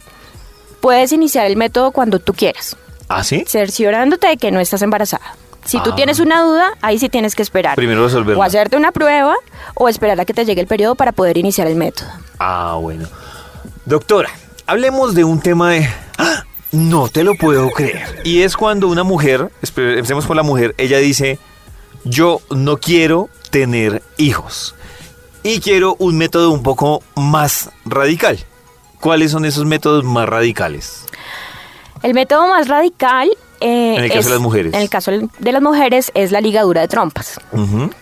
puedes 0.81 1.11
iniciar 1.13 1.45
el 1.45 1.55
método 1.57 1.91
cuando 1.91 2.19
tú 2.19 2.33
quieras, 2.33 2.75
¿Ah, 3.07 3.23
sí? 3.23 3.45
cerciorándote 3.47 4.27
de 4.27 4.37
que 4.37 4.51
no 4.51 4.59
estás 4.59 4.81
embarazada. 4.81 5.35
Si 5.63 5.79
tú 5.81 5.91
Ah. 5.91 5.95
tienes 5.95 6.19
una 6.19 6.41
duda, 6.43 6.71
ahí 6.81 6.99
sí 6.99 7.07
tienes 7.07 7.35
que 7.35 7.41
esperar. 7.41 7.75
Primero 7.75 8.03
resolverla. 8.03 8.41
O 8.41 8.43
hacerte 8.43 8.75
una 8.75 8.91
prueba 8.91 9.35
o 9.75 9.87
esperar 9.87 10.19
a 10.19 10.25
que 10.25 10.33
te 10.33 10.43
llegue 10.43 10.59
el 10.59 10.67
periodo 10.67 10.95
para 10.95 11.13
poder 11.13 11.37
iniciar 11.37 11.67
el 11.67 11.75
método. 11.75 12.09
Ah, 12.39 12.77
bueno. 12.81 13.07
Doctora, 13.85 14.29
hablemos 14.67 15.15
de 15.15 15.23
un 15.23 15.39
tema 15.39 15.71
de... 15.71 15.87
¡Ah! 16.17 16.43
No 16.73 17.07
te 17.07 17.23
lo 17.23 17.35
puedo 17.35 17.69
creer. 17.69 18.21
Y 18.25 18.41
es 18.41 18.57
cuando 18.57 18.87
una 18.89 19.03
mujer, 19.03 19.51
empecemos 19.61 20.25
por 20.25 20.35
la 20.35 20.43
mujer, 20.43 20.73
ella 20.77 20.97
dice, 20.97 21.37
yo 22.03 22.41
no 22.49 22.77
quiero 22.77 23.29
tener 23.53 24.01
hijos. 24.17 24.73
Y 25.43 25.59
quiero 25.59 25.95
un 25.99 26.17
método 26.17 26.49
un 26.51 26.63
poco 26.63 27.03
más 27.15 27.69
radical. 27.85 28.39
¿Cuáles 28.99 29.29
son 29.31 29.45
esos 29.45 29.65
métodos 29.65 30.03
más 30.03 30.27
radicales? 30.27 31.05
El 32.01 32.15
método 32.15 32.47
más 32.47 32.67
radical... 32.67 33.29
eh, 33.61 33.95
En 33.97 34.03
el 34.05 34.09
caso 34.09 34.19
es- 34.21 34.25
de 34.25 34.31
las 34.31 34.39
mujeres. 34.41 34.73
En 34.73 34.81
el 34.81 34.89
caso 34.89 35.11
de 35.11 35.51
las 35.51 35.61
mujeres 35.61 36.11
es 36.15 36.31
la 36.31 36.41
ligadura 36.41 36.81
de 36.81 36.87
trompas. 36.87 37.39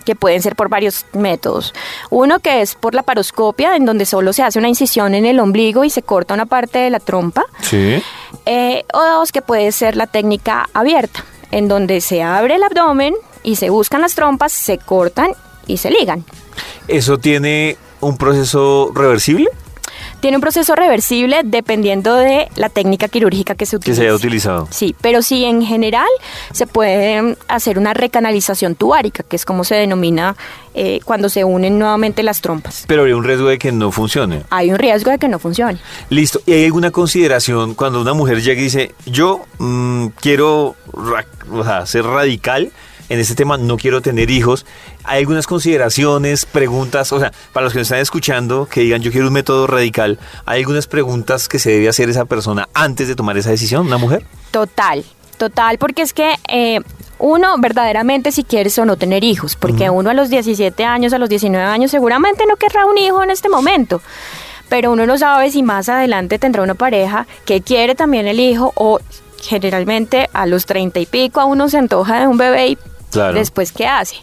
Que 0.06 0.14
pueden 0.14 0.40
ser 0.40 0.56
por 0.56 0.70
varios 0.70 1.04
métodos. 1.12 1.74
Uno 2.08 2.38
que 2.40 2.62
es 2.62 2.74
por 2.74 2.94
la 2.94 3.02
paroscopia, 3.02 3.76
en 3.76 3.84
donde 3.84 4.06
solo 4.06 4.32
se 4.32 4.42
hace 4.42 4.58
una 4.58 4.68
incisión 4.70 5.14
en 5.14 5.26
el 5.26 5.38
ombligo 5.38 5.84
y 5.84 5.90
se 5.90 6.02
corta 6.02 6.32
una 6.32 6.46
parte 6.46 6.78
de 6.78 6.88
la 6.90 6.98
trompa. 6.98 7.44
Sí. 7.60 8.02
Eh, 8.46 8.84
o 8.94 9.02
dos, 9.04 9.32
que 9.32 9.42
puede 9.42 9.70
ser 9.72 9.96
la 9.96 10.06
técnica 10.06 10.68
abierta, 10.72 11.24
en 11.50 11.68
donde 11.68 12.00
se 12.00 12.22
abre 12.22 12.54
el 12.54 12.62
abdomen 12.62 13.14
y 13.42 13.56
se 13.56 13.70
buscan 13.70 14.00
las 14.00 14.14
trompas, 14.14 14.52
se 14.52 14.78
cortan 14.78 15.30
y 15.66 15.76
se 15.78 15.90
ligan. 15.90 16.24
¿Eso 16.88 17.18
tiene 17.18 17.76
un 18.00 18.16
proceso 18.18 18.90
reversible 18.94 19.48
Tiene 20.20 20.36
un 20.36 20.40
proceso 20.40 20.74
reversible 20.74 21.40
dependiendo 21.44 22.14
de 22.16 22.48
la 22.56 22.68
técnica 22.68 23.08
quirúrgica 23.08 23.54
que 23.54 23.64
se 23.66 23.72
que 23.72 23.76
utilice. 23.76 24.02
se 24.02 24.06
haya 24.08 24.14
utilizado? 24.14 24.68
Sí, 24.70 24.94
pero 25.00 25.22
sí 25.22 25.44
en 25.44 25.62
general 25.62 26.08
se 26.52 26.66
puede 26.66 27.36
hacer 27.48 27.78
una 27.78 27.94
recanalización 27.94 28.74
tubárica, 28.74 29.22
que 29.22 29.36
es 29.36 29.44
como 29.44 29.64
se 29.64 29.74
denomina 29.76 30.36
eh, 30.74 31.00
cuando 31.04 31.28
se 31.28 31.44
unen 31.44 31.78
nuevamente 31.78 32.22
las 32.22 32.40
trompas. 32.40 32.84
Pero 32.88 33.02
habría 33.02 33.16
un 33.16 33.24
riesgo 33.24 33.48
de 33.48 33.58
que 33.58 33.70
no 33.72 33.90
funcione. 33.92 34.42
Hay 34.50 34.70
un 34.72 34.78
riesgo 34.78 35.10
de 35.10 35.18
que 35.18 35.28
no 35.28 35.38
funcione. 35.38 35.78
Listo. 36.10 36.40
¿Y 36.46 36.52
hay 36.52 36.64
alguna 36.66 36.90
consideración 36.90 37.74
cuando 37.74 38.00
una 38.00 38.14
mujer 38.14 38.42
llega 38.42 38.60
y 38.60 38.64
dice, 38.64 38.94
yo 39.06 39.40
mm, 39.58 40.06
quiero 40.20 40.74
ra- 40.92 41.26
o 41.52 41.62
sea, 41.64 41.86
ser 41.86 42.04
radical 42.04 42.72
en 43.12 43.20
este 43.20 43.34
tema, 43.34 43.58
no 43.58 43.76
quiero 43.76 44.00
tener 44.00 44.30
hijos? 44.30 44.64
¿Hay 45.04 45.20
algunas 45.20 45.46
consideraciones, 45.46 46.46
preguntas? 46.46 47.12
O 47.12 47.20
sea, 47.20 47.30
para 47.52 47.64
los 47.64 47.74
que 47.74 47.80
nos 47.80 47.86
están 47.86 48.00
escuchando, 48.00 48.66
que 48.66 48.80
digan, 48.80 49.02
yo 49.02 49.12
quiero 49.12 49.26
un 49.26 49.34
método 49.34 49.66
radical, 49.66 50.18
¿hay 50.46 50.60
algunas 50.60 50.86
preguntas 50.86 51.46
que 51.46 51.58
se 51.58 51.72
debe 51.72 51.90
hacer 51.90 52.08
esa 52.08 52.24
persona 52.24 52.70
antes 52.72 53.08
de 53.08 53.14
tomar 53.14 53.36
esa 53.36 53.50
decisión, 53.50 53.86
una 53.86 53.98
mujer? 53.98 54.24
Total, 54.50 55.04
total, 55.36 55.76
porque 55.76 56.00
es 56.00 56.14
que 56.14 56.36
eh, 56.48 56.80
uno 57.18 57.54
verdaderamente 57.58 58.32
si 58.32 58.44
quieres 58.44 58.78
o 58.78 58.86
no 58.86 58.96
tener 58.96 59.24
hijos, 59.24 59.56
porque 59.56 59.90
uno 59.90 60.08
a 60.08 60.14
los 60.14 60.30
17 60.30 60.82
años, 60.82 61.12
a 61.12 61.18
los 61.18 61.28
19 61.28 61.62
años 61.62 61.90
seguramente 61.90 62.46
no 62.48 62.56
querrá 62.56 62.86
un 62.86 62.96
hijo 62.96 63.22
en 63.22 63.30
este 63.30 63.50
momento. 63.50 64.00
Pero 64.70 64.90
uno 64.90 65.04
no 65.04 65.18
sabe 65.18 65.50
si 65.50 65.62
más 65.62 65.90
adelante 65.90 66.38
tendrá 66.38 66.62
una 66.62 66.72
pareja 66.72 67.26
que 67.44 67.60
quiere 67.60 67.94
también 67.94 68.26
el 68.26 68.40
hijo 68.40 68.72
o 68.74 69.00
generalmente 69.42 70.30
a 70.32 70.46
los 70.46 70.64
30 70.64 71.00
y 71.00 71.06
pico 71.06 71.40
a 71.40 71.44
uno 71.44 71.68
se 71.68 71.76
antoja 71.76 72.20
de 72.20 72.26
un 72.26 72.38
bebé 72.38 72.68
y 72.68 72.78
Claro. 73.12 73.38
después 73.38 73.72
qué 73.72 73.86
hace. 73.86 74.16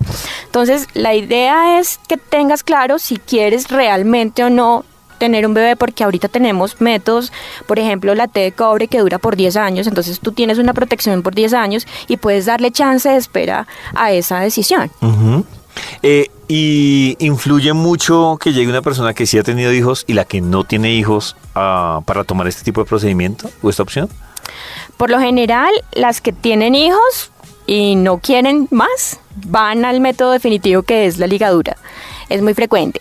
Entonces 0.46 0.88
la 0.94 1.14
idea 1.14 1.80
es 1.80 2.00
que 2.08 2.18
tengas 2.18 2.64
claro 2.64 3.00
si 3.00 3.18
quieres 3.18 3.70
realmente 3.70 4.44
o 4.44 4.50
no 4.50 4.84
tener 5.20 5.46
un 5.46 5.54
bebé 5.54 5.76
porque 5.76 6.04
ahorita 6.04 6.30
tenemos 6.30 6.82
métodos, 6.82 7.32
por 7.68 7.78
ejemplo, 7.78 8.16
la 8.16 8.28
T 8.28 8.40
de 8.40 8.52
cobre 8.52 8.88
que 8.88 9.00
dura 9.00 9.20
por 9.20 9.36
10 9.36 9.58
años, 9.58 9.86
entonces 9.86 10.20
tú 10.20 10.32
tienes 10.32 10.58
una 10.58 10.74
protección 10.74 11.22
por 11.22 11.36
10 11.36 11.54
años 11.54 11.86
y 12.08 12.18
puedes 12.18 12.46
darle 12.46 12.72
chance 12.72 13.08
de 13.08 13.18
espera 13.18 13.68
a 13.94 14.12
esa 14.12 14.40
decisión. 14.40 14.90
Eh, 16.02 16.28
y 16.48 17.16
influye 17.20 17.74
mucho 17.74 18.38
que 18.42 18.54
llegue 18.54 18.70
una 18.70 18.82
persona 18.82 19.14
que 19.14 19.28
sí 19.28 19.38
ha 19.38 19.44
tenido 19.44 19.72
hijos 19.72 20.04
y 20.08 20.14
la 20.14 20.26
que 20.26 20.42
no 20.42 20.64
tiene 20.64 20.94
hijos 20.94 21.36
ah, 21.54 22.02
para 22.06 22.24
tomar 22.24 22.48
este 22.48 22.64
tipo 22.64 22.82
de 22.82 22.90
procedimiento 22.90 23.50
o 23.62 23.70
esta 23.70 23.84
opción. 23.84 24.10
Por 24.98 25.10
lo 25.10 25.20
general, 25.20 25.72
las 25.94 26.22
que 26.22 26.34
tienen 26.34 26.76
hijos 26.76 27.32
y 27.70 27.96
no 27.96 28.18
quieren 28.18 28.68
más 28.72 29.20
van 29.46 29.86
al 29.86 30.02
método 30.02 30.32
definitivo 30.32 30.82
que 30.82 31.06
es 31.06 31.20
la 31.20 31.28
ligadura. 31.28 31.78
Es 32.28 32.42
muy 32.42 32.56
frecuente. 32.56 33.00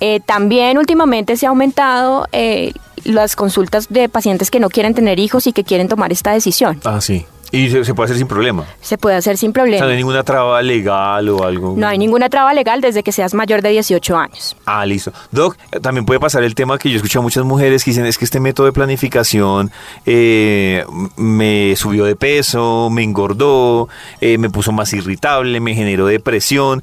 Eh, 0.00 0.20
también 0.24 0.78
últimamente 0.78 1.36
se 1.36 1.44
ha 1.44 1.50
aumentado 1.50 2.26
eh, 2.32 2.72
las 3.04 3.36
consultas 3.36 3.90
de 3.90 4.08
pacientes 4.08 4.50
que 4.50 4.60
no 4.60 4.70
quieren 4.70 4.94
tener 4.94 5.18
hijos 5.18 5.46
y 5.46 5.52
que 5.52 5.62
quieren 5.62 5.88
tomar 5.88 6.10
esta 6.10 6.32
decisión. 6.32 6.80
Ah, 6.84 7.02
sí. 7.02 7.26
Y 7.52 7.68
se, 7.70 7.84
se 7.84 7.94
puede 7.94 8.06
hacer 8.06 8.16
sin 8.18 8.26
problema. 8.26 8.64
Se 8.80 8.96
puede 8.98 9.14
hacer 9.16 9.36
sin 9.36 9.50
O 9.50 9.52
problema. 9.52 9.76
sea, 9.78 9.86
no 9.86 9.90
hay 9.92 9.98
ninguna 9.98 10.22
traba 10.24 10.60
legal 10.62 11.28
o 11.28 11.44
algo. 11.44 11.74
No 11.76 11.86
hay 11.86 11.98
ninguna 11.98 12.28
traba 12.30 12.52
legal 12.54 12.80
desde 12.80 13.02
que 13.02 13.12
seas 13.12 13.34
mayor 13.34 13.60
de 13.62 13.68
18 13.68 14.16
años. 14.16 14.56
Ah, 14.64 14.84
listo. 14.86 15.12
Doc, 15.30 15.56
eh, 15.70 15.78
también 15.80 16.06
puede 16.06 16.18
pasar 16.18 16.42
el 16.44 16.54
tema 16.54 16.78
que 16.78 16.88
yo 16.90 16.96
escucho 16.96 17.18
a 17.18 17.22
muchas 17.22 17.44
mujeres 17.44 17.84
que 17.84 17.90
dicen 17.90 18.06
es 18.06 18.16
que 18.16 18.24
este 18.24 18.40
método 18.40 18.66
de 18.66 18.72
planificación 18.72 19.70
eh, 20.06 20.84
me 21.16 21.76
subió 21.76 22.04
de 22.06 22.16
peso, 22.16 22.88
me 22.90 23.02
engordó, 23.02 23.88
eh, 24.20 24.38
me 24.38 24.48
puso 24.50 24.72
más 24.72 24.92
irritable, 24.94 25.60
me 25.60 25.74
generó 25.74 26.06
depresión. 26.06 26.82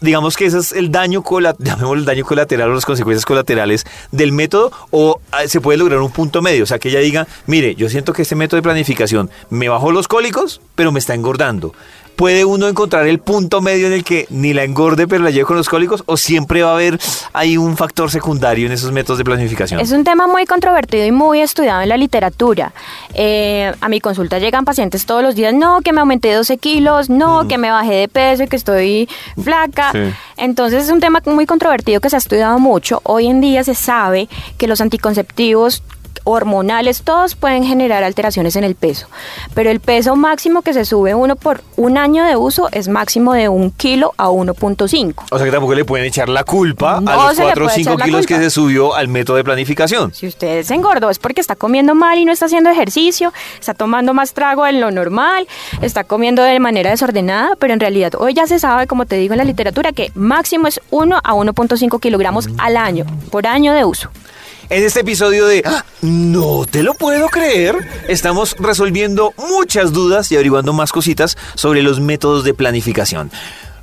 Digamos 0.00 0.36
que 0.36 0.46
ese 0.46 0.58
es 0.58 0.72
el 0.72 0.90
daño, 0.90 1.22
el 1.94 2.04
daño 2.04 2.24
colateral 2.24 2.70
o 2.70 2.74
las 2.74 2.86
consecuencias 2.86 3.24
colaterales 3.24 3.86
del 4.12 4.32
método 4.32 4.72
o 4.90 5.20
ah, 5.32 5.46
se 5.46 5.60
puede 5.60 5.78
lograr 5.78 6.00
un 6.00 6.10
punto 6.10 6.42
medio. 6.42 6.64
O 6.64 6.66
sea, 6.66 6.78
que 6.78 6.88
ella 6.88 7.00
diga, 7.00 7.26
mire, 7.46 7.74
yo 7.74 7.88
siento 7.88 8.12
que 8.12 8.22
este 8.22 8.34
método 8.34 8.56
de 8.56 8.62
planificación 8.62 9.30
me 9.50 9.68
bajó 9.68 9.92
los 9.92 10.08
cólicos, 10.08 10.60
pero 10.74 10.92
me 10.92 10.98
está 10.98 11.14
engordando. 11.14 11.74
¿Puede 12.20 12.44
uno 12.44 12.68
encontrar 12.68 13.06
el 13.06 13.18
punto 13.18 13.62
medio 13.62 13.86
en 13.86 13.94
el 13.94 14.04
que 14.04 14.26
ni 14.28 14.52
la 14.52 14.62
engorde 14.62 15.08
pero 15.08 15.24
la 15.24 15.30
lleve 15.30 15.46
con 15.46 15.56
los 15.56 15.70
cólicos 15.70 16.02
o 16.04 16.18
siempre 16.18 16.62
va 16.62 16.72
a 16.72 16.74
haber 16.74 17.00
ahí 17.32 17.56
un 17.56 17.78
factor 17.78 18.10
secundario 18.10 18.66
en 18.66 18.72
esos 18.72 18.92
métodos 18.92 19.16
de 19.16 19.24
planificación? 19.24 19.80
Es 19.80 19.90
un 19.90 20.04
tema 20.04 20.26
muy 20.26 20.44
controvertido 20.44 21.06
y 21.06 21.12
muy 21.12 21.40
estudiado 21.40 21.80
en 21.80 21.88
la 21.88 21.96
literatura. 21.96 22.74
Eh, 23.14 23.72
a 23.80 23.88
mi 23.88 24.02
consulta 24.02 24.38
llegan 24.38 24.66
pacientes 24.66 25.06
todos 25.06 25.22
los 25.22 25.34
días, 25.34 25.54
no, 25.54 25.80
que 25.80 25.94
me 25.94 26.00
aumenté 26.00 26.34
12 26.34 26.58
kilos, 26.58 27.08
no, 27.08 27.48
que 27.48 27.56
me 27.56 27.70
bajé 27.70 27.94
de 27.94 28.08
peso 28.08 28.42
y 28.42 28.48
que 28.48 28.56
estoy 28.56 29.08
flaca. 29.42 29.90
Sí. 29.92 30.00
Entonces 30.36 30.84
es 30.84 30.90
un 30.90 31.00
tema 31.00 31.22
muy 31.24 31.46
controvertido 31.46 32.02
que 32.02 32.10
se 32.10 32.16
ha 32.16 32.18
estudiado 32.18 32.58
mucho. 32.58 33.00
Hoy 33.04 33.28
en 33.28 33.40
día 33.40 33.64
se 33.64 33.74
sabe 33.74 34.28
que 34.58 34.66
los 34.66 34.82
anticonceptivos 34.82 35.82
hormonales, 36.24 37.02
todos 37.02 37.34
pueden 37.34 37.64
generar 37.64 38.04
alteraciones 38.04 38.56
en 38.56 38.64
el 38.64 38.74
peso, 38.74 39.06
pero 39.54 39.70
el 39.70 39.80
peso 39.80 40.16
máximo 40.16 40.62
que 40.62 40.72
se 40.72 40.84
sube 40.84 41.14
uno 41.14 41.36
por 41.36 41.62
un 41.76 41.98
año 41.98 42.24
de 42.24 42.36
uso 42.36 42.68
es 42.72 42.88
máximo 42.88 43.32
de 43.32 43.48
un 43.48 43.70
kilo 43.70 44.12
a 44.16 44.28
1.5. 44.28 45.14
O 45.30 45.36
sea 45.36 45.44
que 45.44 45.50
tampoco 45.50 45.74
le 45.74 45.84
pueden 45.84 46.06
echar 46.06 46.28
la 46.28 46.44
culpa 46.44 47.00
No 47.00 47.10
a 47.10 47.16
los 47.28 47.36
se 47.36 47.42
le 47.42 47.48
4 47.48 47.64
o 47.64 47.66
puede 47.66 47.76
5 47.76 47.90
echar 47.90 47.98
la 47.98 48.04
kilos 48.04 48.26
que 48.26 48.36
se 48.36 48.50
subió 48.50 48.94
al 48.94 49.08
método 49.08 49.36
de 49.36 49.44
planificación. 49.44 50.12
Si 50.14 50.26
usted 50.26 50.62
se 50.62 50.74
engordó 50.74 51.10
es 51.10 51.18
porque 51.18 51.40
está 51.40 51.56
comiendo 51.56 51.94
mal 51.94 52.18
y 52.18 52.24
no 52.24 52.32
está 52.32 52.46
haciendo 52.46 52.70
ejercicio, 52.70 53.32
está 53.58 53.74
tomando 53.74 54.14
más 54.14 54.32
trago 54.32 54.64
de 54.64 54.72
lo 54.72 54.90
normal, 54.90 55.46
está 55.82 56.04
comiendo 56.04 56.42
de 56.42 56.60
manera 56.60 56.90
desordenada, 56.90 57.56
pero 57.58 57.72
en 57.72 57.80
realidad 57.80 58.12
hoy 58.18 58.34
ya 58.34 58.46
se 58.46 58.58
sabe, 58.58 58.86
como 58.86 59.06
te 59.06 59.16
digo 59.16 59.34
en 59.34 59.38
la 59.38 59.44
literatura, 59.44 59.92
que 59.92 60.12
máximo 60.14 60.66
es 60.66 60.80
1 60.90 61.20
a 61.22 61.34
1.5 61.34 62.00
kilogramos 62.00 62.48
al 62.58 62.76
año, 62.76 63.06
por 63.30 63.46
año 63.46 63.72
de 63.72 63.84
uso. 63.84 64.10
En 64.70 64.84
este 64.84 65.00
episodio 65.00 65.48
de 65.48 65.64
¡Ah! 65.66 65.84
No 66.00 66.64
te 66.64 66.84
lo 66.84 66.94
puedo 66.94 67.26
creer, 67.26 67.76
estamos 68.06 68.54
resolviendo 68.56 69.34
muchas 69.36 69.92
dudas 69.92 70.30
y 70.30 70.36
averiguando 70.36 70.72
más 70.72 70.92
cositas 70.92 71.36
sobre 71.56 71.82
los 71.82 71.98
métodos 71.98 72.44
de 72.44 72.54
planificación. 72.54 73.32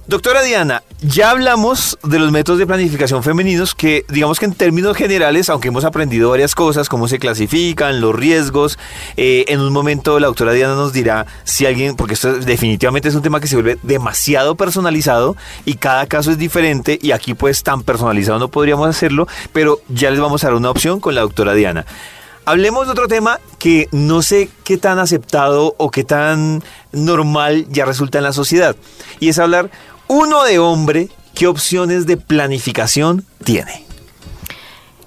Doctora 0.07 0.41
Diana, 0.41 0.83
ya 1.01 1.31
hablamos 1.31 1.99
de 2.01 2.17
los 2.17 2.31
métodos 2.31 2.59
de 2.59 2.65
planificación 2.65 3.23
femeninos 3.23 3.75
que, 3.75 4.05
digamos 4.07 4.39
que 4.39 4.45
en 4.45 4.53
términos 4.53 4.95
generales, 4.95 5.49
aunque 5.49 5.67
hemos 5.67 5.83
aprendido 5.83 6.29
varias 6.29 6.55
cosas, 6.55 6.87
cómo 6.87 7.09
se 7.09 7.19
clasifican, 7.19 7.99
los 7.99 8.15
riesgos, 8.15 8.79
eh, 9.17 9.43
en 9.49 9.59
un 9.59 9.73
momento 9.73 10.17
la 10.21 10.27
doctora 10.27 10.53
Diana 10.53 10.75
nos 10.75 10.93
dirá 10.93 11.25
si 11.43 11.65
alguien, 11.65 11.97
porque 11.97 12.13
esto 12.13 12.35
definitivamente 12.35 13.09
es 13.09 13.15
un 13.15 13.21
tema 13.21 13.41
que 13.41 13.47
se 13.47 13.57
vuelve 13.57 13.79
demasiado 13.83 14.55
personalizado 14.55 15.35
y 15.65 15.73
cada 15.73 16.05
caso 16.05 16.31
es 16.31 16.37
diferente 16.37 16.97
y 17.01 17.11
aquí 17.11 17.33
pues 17.33 17.63
tan 17.63 17.83
personalizado 17.83 18.39
no 18.39 18.47
podríamos 18.47 18.87
hacerlo, 18.87 19.27
pero 19.51 19.81
ya 19.89 20.09
les 20.09 20.21
vamos 20.21 20.41
a 20.41 20.47
dar 20.47 20.55
una 20.55 20.69
opción 20.69 21.01
con 21.01 21.15
la 21.15 21.21
doctora 21.21 21.53
Diana. 21.53 21.85
Hablemos 22.47 22.85
de 22.85 22.93
otro 22.93 23.09
tema 23.09 23.41
que 23.59 23.89
no 23.91 24.21
sé 24.21 24.49
qué 24.63 24.77
tan 24.77 24.99
aceptado 24.99 25.75
o 25.77 25.91
qué 25.91 26.05
tan 26.05 26.63
normal 26.93 27.65
ya 27.67 27.83
resulta 27.83 28.19
en 28.19 28.23
la 28.23 28.31
sociedad. 28.31 28.77
Y 29.19 29.27
es 29.27 29.37
hablar, 29.37 29.69
uno 30.07 30.43
de 30.43 30.59
hombre, 30.59 31.09
qué 31.33 31.47
opciones 31.47 32.05
de 32.05 32.17
planificación 32.17 33.25
tiene. 33.43 33.83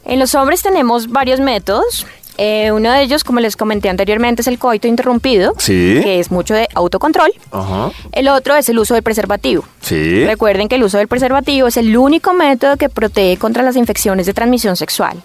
En 0.05 0.19
los 0.19 0.35
hombres 0.35 0.63
tenemos 0.63 1.09
varios 1.09 1.41
métodos. 1.41 2.07
Eh, 2.43 2.73
uno 2.73 2.91
de 2.91 3.03
ellos, 3.03 3.23
como 3.23 3.39
les 3.41 3.55
comenté 3.55 3.91
anteriormente, 3.91 4.41
es 4.41 4.49
el 4.49 4.59
coito 4.59 4.89
interrumpido, 4.89 5.53
Sí. 5.59 6.01
que 6.03 6.21
es 6.21 6.31
mucho 6.31 6.55
de 6.55 6.69
autocontrol. 6.75 7.31
Ajá. 7.51 7.91
El 8.13 8.29
otro 8.29 8.57
es 8.57 8.67
el 8.71 8.79
uso 8.79 8.95
del 8.95 9.03
preservativo. 9.03 9.63
Sí. 9.83 10.25
Recuerden 10.25 10.67
que 10.69 10.77
el 10.77 10.83
uso 10.85 10.97
del 10.97 11.07
preservativo 11.07 11.69
es 11.69 11.77
el 11.77 11.95
único 11.95 12.33
método 12.33 12.79
que 12.79 12.89
protege 12.89 13.37
contra 13.37 13.63
las 13.63 13.77
infecciones 13.77 14.25
de 14.25 14.33
transmisión 14.33 14.77
sexual. 14.77 15.21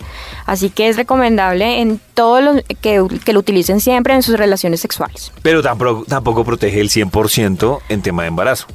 Así 0.46 0.70
que 0.70 0.90
es 0.90 0.98
recomendable 0.98 1.80
en 1.80 2.02
todos 2.16 2.44
los 2.44 2.62
que, 2.82 3.02
que 3.24 3.32
lo 3.32 3.40
utilicen 3.40 3.80
siempre 3.80 4.14
en 4.14 4.22
sus 4.22 4.38
relaciones 4.38 4.82
sexuales. 4.82 5.32
Pero 5.42 5.62
tampoco, 5.64 6.04
tampoco 6.06 6.44
protege 6.44 6.82
el 6.82 6.90
100% 6.90 7.80
en 7.88 8.02
tema 8.02 8.24
de 8.24 8.28
embarazo. 8.28 8.68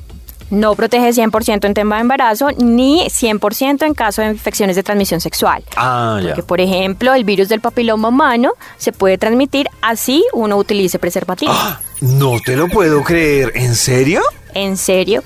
No 0.51 0.75
protege 0.75 1.11
100% 1.11 1.65
en 1.65 1.75
tema 1.75 1.97
de 1.97 2.03
embarazo 2.03 2.51
ni 2.59 3.07
100% 3.07 3.87
en 3.87 3.95
caso 3.95 4.21
de 4.23 4.29
infecciones 4.29 4.77
de 4.77 4.83
transmisión 4.83 5.21
sexual. 5.21 5.63
Ah, 5.77 6.19
ya. 6.21 6.29
Porque, 6.29 6.43
por 6.43 6.61
ejemplo, 6.61 7.15
el 7.15 7.25
virus 7.25 7.49
del 7.49 7.61
papiloma 7.61 8.09
humano 8.09 8.53
se 8.77 8.93
puede 8.93 9.17
transmitir 9.17 9.69
así 9.81 10.25
uno 10.33 10.57
utilice 10.57 10.99
preservativo. 10.99 11.53
Ah, 11.55 11.81
no 12.01 12.41
te 12.45 12.57
lo 12.57 12.69
puedo 12.69 13.03
creer. 13.05 13.53
¿En 13.55 13.77
serio? 13.77 14.23
En 14.55 14.77
serio. 14.77 15.23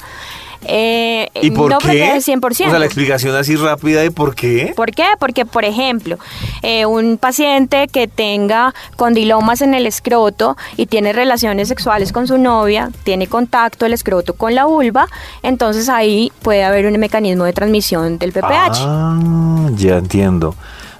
Eh, 0.67 1.29
¿Y 1.43 1.51
por 1.51 1.71
no 1.71 1.79
qué? 1.79 1.87
protege 1.87 2.19
100%. 2.19 2.67
O 2.67 2.71
sea, 2.71 2.79
la 2.79 2.85
explicación 2.87 3.35
así 3.37 3.57
rápida 3.57 4.01
de 4.01 4.11
por 4.11 4.35
qué. 4.35 4.73
¿Por 4.75 4.91
qué? 4.93 5.05
Porque, 5.19 5.45
por 5.45 5.65
ejemplo, 5.65 6.19
eh, 6.63 6.87
un 6.87 7.19
paciente 7.19 7.89
que 7.89 8.09
tenga 8.09 8.75
condilomas 8.97 9.63
en 9.63 9.75
el 9.75 9.87
escroto 9.87 10.57
y 10.77 10.87
tiene 10.87 11.13
relaciones 11.13 11.69
sexuales 11.69 12.13
con 12.13 12.27
su 12.27 12.39
novia, 12.39 12.91
tiene 13.05 13.27
contacto 13.27 13.87
el 13.87 13.93
escroto 13.93 14.35
con 14.35 14.55
la 14.55 14.65
vulva, 14.65 15.09
entonces 15.43 15.89
ahí 15.89 16.33
puede 16.43 16.65
haber 16.65 16.87
un 16.87 16.99
mecanismo 16.99 17.45
de 17.45 17.53
transmisión 17.53 18.19
del 18.19 18.33
PPH. 18.33 18.79
Ah, 18.81 19.69
ya 19.75 19.99
entiendo. 19.99 20.55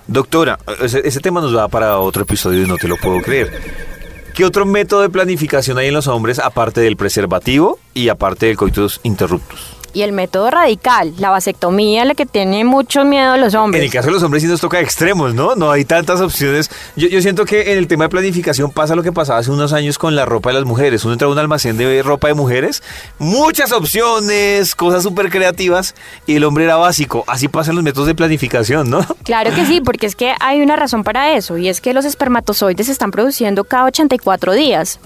Doctora, 0.07 0.59
ese, 0.83 1.01
ese 1.07 1.21
tema 1.21 1.41
nos 1.41 1.57
va 1.57 1.67
para 1.69 1.99
otro 1.99 2.25
episodio 2.25 2.63
y 2.63 2.67
no 2.67 2.77
te 2.77 2.89
lo 2.89 2.97
puedo 2.99 3.23
creer. 3.23 3.94
¿Qué 4.35 4.45
otro 4.45 4.67
método 4.67 5.03
de 5.03 5.11
planificación 5.11 5.79
hay 5.79 5.87
en 5.87 5.95
los 5.95 6.09
hombres 6.09 6.41
aparte 6.41 6.81
del 6.81 6.97
preservativo 6.97 7.79
y 7.95 8.09
aparte 8.09 8.47
del 8.47 8.57
coitus 8.57 8.99
interruptus? 9.05 9.74
Y 9.95 10.03
el 10.03 10.13
método 10.13 10.51
radical, 10.51 11.15
la 11.19 11.31
vasectomía, 11.31 12.05
la 12.05 12.15
que 12.15 12.27
tiene 12.27 12.65
mucho 12.65 13.05
miedo 13.05 13.37
los 13.37 13.55
En 13.55 13.61
hombres. 13.61 13.83
el 13.85 13.91
caso 13.91 14.09
de 14.09 14.13
los 14.15 14.23
hombres 14.25 14.43
sí 14.43 14.49
nos 14.49 14.61
toca 14.61 14.81
extremos, 14.81 15.35
¿no? 15.35 15.55
No 15.55 15.71
hay 15.71 15.85
tantas 15.85 16.21
opciones. 16.21 16.69
Yo, 16.97 17.09
yo 17.09 17.23
siento 17.23 17.45
que 17.45 17.73
en 17.73 17.79
el 17.79 17.87
tema 17.87 18.05
de 18.05 18.09
planificación 18.11 18.73
pasa 18.73 18.95
lo 18.97 19.03
que 19.05 19.13
pasaba 19.13 19.39
hace 19.39 19.51
unos 19.53 19.73
años 19.73 19.97
con 19.97 20.17
la 20.17 20.25
ropa 20.27 20.51
de 20.51 20.57
las 20.57 20.65
mujeres. 20.65 21.05
Uno 21.05 21.13
entra 21.15 21.29
a 21.29 21.31
un 21.31 21.39
almacén 21.39 21.77
de 21.77 22.03
ropa 22.03 22.27
de 22.29 22.35
mujeres, 22.35 22.83
muchas 23.19 23.71
opciones, 23.73 24.75
cosas 24.75 25.03
súper 25.05 25.31
creativas, 25.31 25.95
y 26.27 26.37
el 26.37 26.45
hombre 26.45 26.65
era 26.65 26.77
básico. 26.77 27.23
Así 27.29 27.49
pasan 27.49 27.77
los 27.77 27.85
métodos 27.85 28.09
de 28.09 28.15
planificación, 28.15 28.91
¿no? 28.91 29.07
Claro 29.25 29.55
que 29.55 29.65
sí, 29.65 29.81
porque 29.81 30.07
es 30.07 30.17
que 30.17 30.35
hay 30.41 30.61
una 30.61 30.77
razón 30.77 31.05
para 31.05 31.37
eso, 31.37 31.57
y 31.57 31.69
es 31.69 31.81
que 31.81 31.95
los 31.95 32.05
espermatozoides 32.05 32.87
se 32.87 32.93
están 32.93 33.11
produciendo 33.13 33.65
cada 33.65 33.85
84 33.85 34.53
días. 34.55 34.99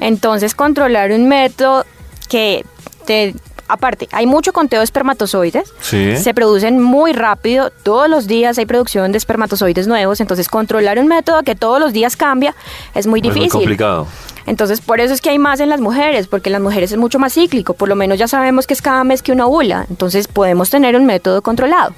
Entonces, 0.00 0.54
controlar 0.54 1.10
un 1.12 1.26
método 1.28 1.84
que 2.28 2.64
te... 3.06 3.34
Aparte, 3.68 4.08
hay 4.12 4.26
mucho 4.26 4.52
conteo 4.52 4.80
de 4.80 4.84
espermatozoides, 4.84 5.72
Sí. 5.80 6.16
se 6.16 6.34
producen 6.34 6.80
muy 6.80 7.12
rápido, 7.12 7.70
todos 7.82 8.08
los 8.08 8.26
días 8.26 8.58
hay 8.58 8.66
producción 8.66 9.12
de 9.12 9.18
espermatozoides 9.18 9.86
nuevos, 9.86 10.20
entonces 10.20 10.48
controlar 10.48 10.98
un 10.98 11.08
método 11.08 11.42
que 11.42 11.54
todos 11.54 11.80
los 11.80 11.92
días 11.92 12.16
cambia 12.16 12.54
es 12.94 13.06
muy 13.06 13.20
Es 13.20 13.24
muy 13.24 13.34
difícil. 13.34 13.50
complicado. 13.50 14.06
Entonces, 14.46 14.80
por 14.80 15.00
eso 15.00 15.12
es 15.12 15.20
que 15.20 15.30
hay 15.30 15.40
más 15.40 15.58
en 15.58 15.68
las 15.68 15.80
mujeres, 15.80 16.28
porque 16.28 16.50
en 16.50 16.52
las 16.52 16.62
mujeres 16.62 16.92
es 16.92 16.98
mucho 16.98 17.18
más 17.18 17.32
cíclico, 17.34 17.74
por 17.74 17.88
lo 17.88 17.96
menos 17.96 18.16
ya 18.16 18.28
sabemos 18.28 18.68
que 18.68 18.74
es 18.74 18.80
cada 18.82 19.02
mes 19.02 19.20
que 19.20 19.32
una 19.32 19.46
ovula, 19.46 19.86
entonces 19.90 20.28
podemos 20.28 20.70
tener 20.70 20.94
un 20.94 21.04
método 21.04 21.42
controlado. 21.42 21.92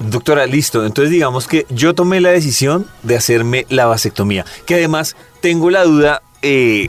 Doctora, 0.00 0.46
listo. 0.46 0.84
Entonces 0.84 1.10
digamos 1.12 1.46
que 1.46 1.64
yo 1.70 1.94
tomé 1.94 2.20
la 2.20 2.30
decisión 2.30 2.86
de 3.04 3.16
hacerme 3.16 3.66
la 3.68 3.86
vasectomía, 3.86 4.44
que 4.66 4.74
además 4.74 5.14
tengo 5.40 5.70
la 5.70 5.84
duda, 5.84 6.22
eh, 6.42 6.88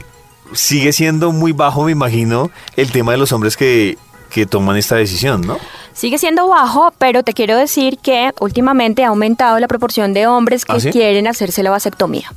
sigue 0.52 0.92
siendo 0.92 1.30
muy 1.30 1.52
bajo, 1.52 1.84
me 1.84 1.92
imagino, 1.92 2.50
el 2.76 2.90
tema 2.90 3.12
de 3.12 3.18
los 3.18 3.30
hombres 3.32 3.56
que, 3.56 3.96
que 4.34 4.46
toman 4.46 4.76
esta 4.76 4.96
decisión, 4.96 5.42
¿no? 5.42 5.58
Sigue 5.92 6.18
siendo 6.18 6.48
bajo, 6.48 6.92
pero 6.98 7.22
te 7.22 7.34
quiero 7.34 7.56
decir 7.56 7.98
que 7.98 8.32
últimamente 8.40 9.04
ha 9.04 9.08
aumentado 9.08 9.60
la 9.60 9.68
proporción 9.68 10.12
de 10.12 10.26
hombres 10.26 10.64
que 10.64 10.72
¿Ah, 10.72 10.80
sí? 10.80 10.90
quieren 10.90 11.28
hacerse 11.28 11.62
la 11.62 11.70
vasectomía. 11.70 12.32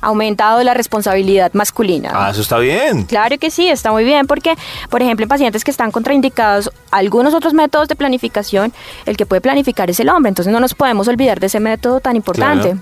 Ha 0.00 0.06
aumentado 0.06 0.62
la 0.62 0.72
responsabilidad 0.72 1.52
masculina. 1.52 2.12
Ah, 2.14 2.30
eso 2.30 2.40
está 2.40 2.56
bien. 2.56 3.04
Claro 3.04 3.36
que 3.36 3.50
sí, 3.50 3.68
está 3.68 3.92
muy 3.92 4.04
bien 4.04 4.26
porque, 4.26 4.54
por 4.88 5.02
ejemplo, 5.02 5.24
en 5.24 5.28
pacientes 5.28 5.64
que 5.64 5.70
están 5.70 5.90
contraindicados 5.90 6.70
algunos 6.90 7.34
otros 7.34 7.52
métodos 7.52 7.88
de 7.88 7.94
planificación, 7.94 8.72
el 9.04 9.18
que 9.18 9.26
puede 9.26 9.42
planificar 9.42 9.90
es 9.90 10.00
el 10.00 10.08
hombre, 10.08 10.30
entonces 10.30 10.50
no 10.50 10.60
nos 10.60 10.72
podemos 10.72 11.08
olvidar 11.08 11.40
de 11.40 11.48
ese 11.48 11.60
método 11.60 12.00
tan 12.00 12.16
importante. 12.16 12.70
Claro. 12.70 12.80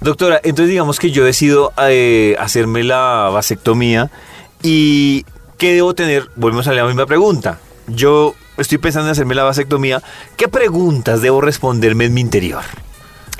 Doctora, 0.00 0.40
entonces 0.44 0.68
digamos 0.68 1.00
que 1.00 1.10
yo 1.10 1.24
decido 1.24 1.72
eh, 1.82 2.36
hacerme 2.38 2.84
la 2.84 3.30
vasectomía 3.32 4.08
y 4.62 5.26
¿qué 5.58 5.74
debo 5.74 5.94
tener? 5.94 6.30
Volvemos 6.36 6.68
a 6.68 6.72
la 6.74 6.84
misma 6.84 7.06
pregunta. 7.06 7.58
Yo 7.86 8.34
estoy 8.56 8.78
pensando 8.78 9.08
en 9.08 9.12
hacerme 9.12 9.34
la 9.34 9.44
vasectomía. 9.44 10.02
¿Qué 10.36 10.48
preguntas 10.48 11.20
debo 11.22 11.40
responderme 11.40 12.06
en 12.06 12.14
mi 12.14 12.20
interior? 12.20 12.62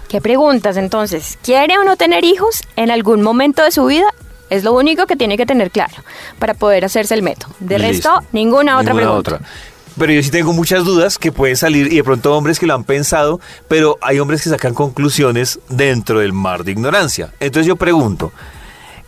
¿Qué 0.08 0.20
preguntas 0.20 0.76
entonces? 0.76 1.38
¿Quiere 1.42 1.78
o 1.78 1.84
no 1.84 1.96
tener 1.96 2.24
hijos 2.24 2.62
en 2.76 2.90
algún 2.90 3.22
momento 3.22 3.62
de 3.62 3.70
su 3.72 3.86
vida? 3.86 4.06
Es 4.50 4.62
lo 4.62 4.72
único 4.74 5.06
que 5.06 5.16
tiene 5.16 5.36
que 5.36 5.46
tener 5.46 5.70
claro 5.70 5.94
para 6.38 6.54
poder 6.54 6.84
hacerse 6.84 7.14
el 7.14 7.22
método. 7.22 7.52
De 7.58 7.78
Listo. 7.78 8.10
resto, 8.10 8.28
ninguna 8.32 8.78
otra 8.78 8.92
Ninguna 8.92 9.06
pregunta. 9.06 9.34
otra. 9.36 9.48
Pero 9.98 10.12
yo 10.12 10.22
sí 10.22 10.30
tengo 10.30 10.52
muchas 10.52 10.84
dudas 10.84 11.18
que 11.18 11.32
pueden 11.32 11.56
salir 11.56 11.92
y 11.92 11.96
de 11.96 12.04
pronto 12.04 12.36
hombres 12.36 12.58
que 12.58 12.66
lo 12.66 12.74
han 12.74 12.84
pensado, 12.84 13.40
pero 13.68 13.96
hay 14.02 14.18
hombres 14.18 14.42
que 14.42 14.50
sacan 14.50 14.74
conclusiones 14.74 15.60
dentro 15.68 16.18
del 16.18 16.32
mar 16.32 16.64
de 16.64 16.72
ignorancia. 16.72 17.32
Entonces 17.40 17.66
yo 17.66 17.76
pregunto, 17.76 18.32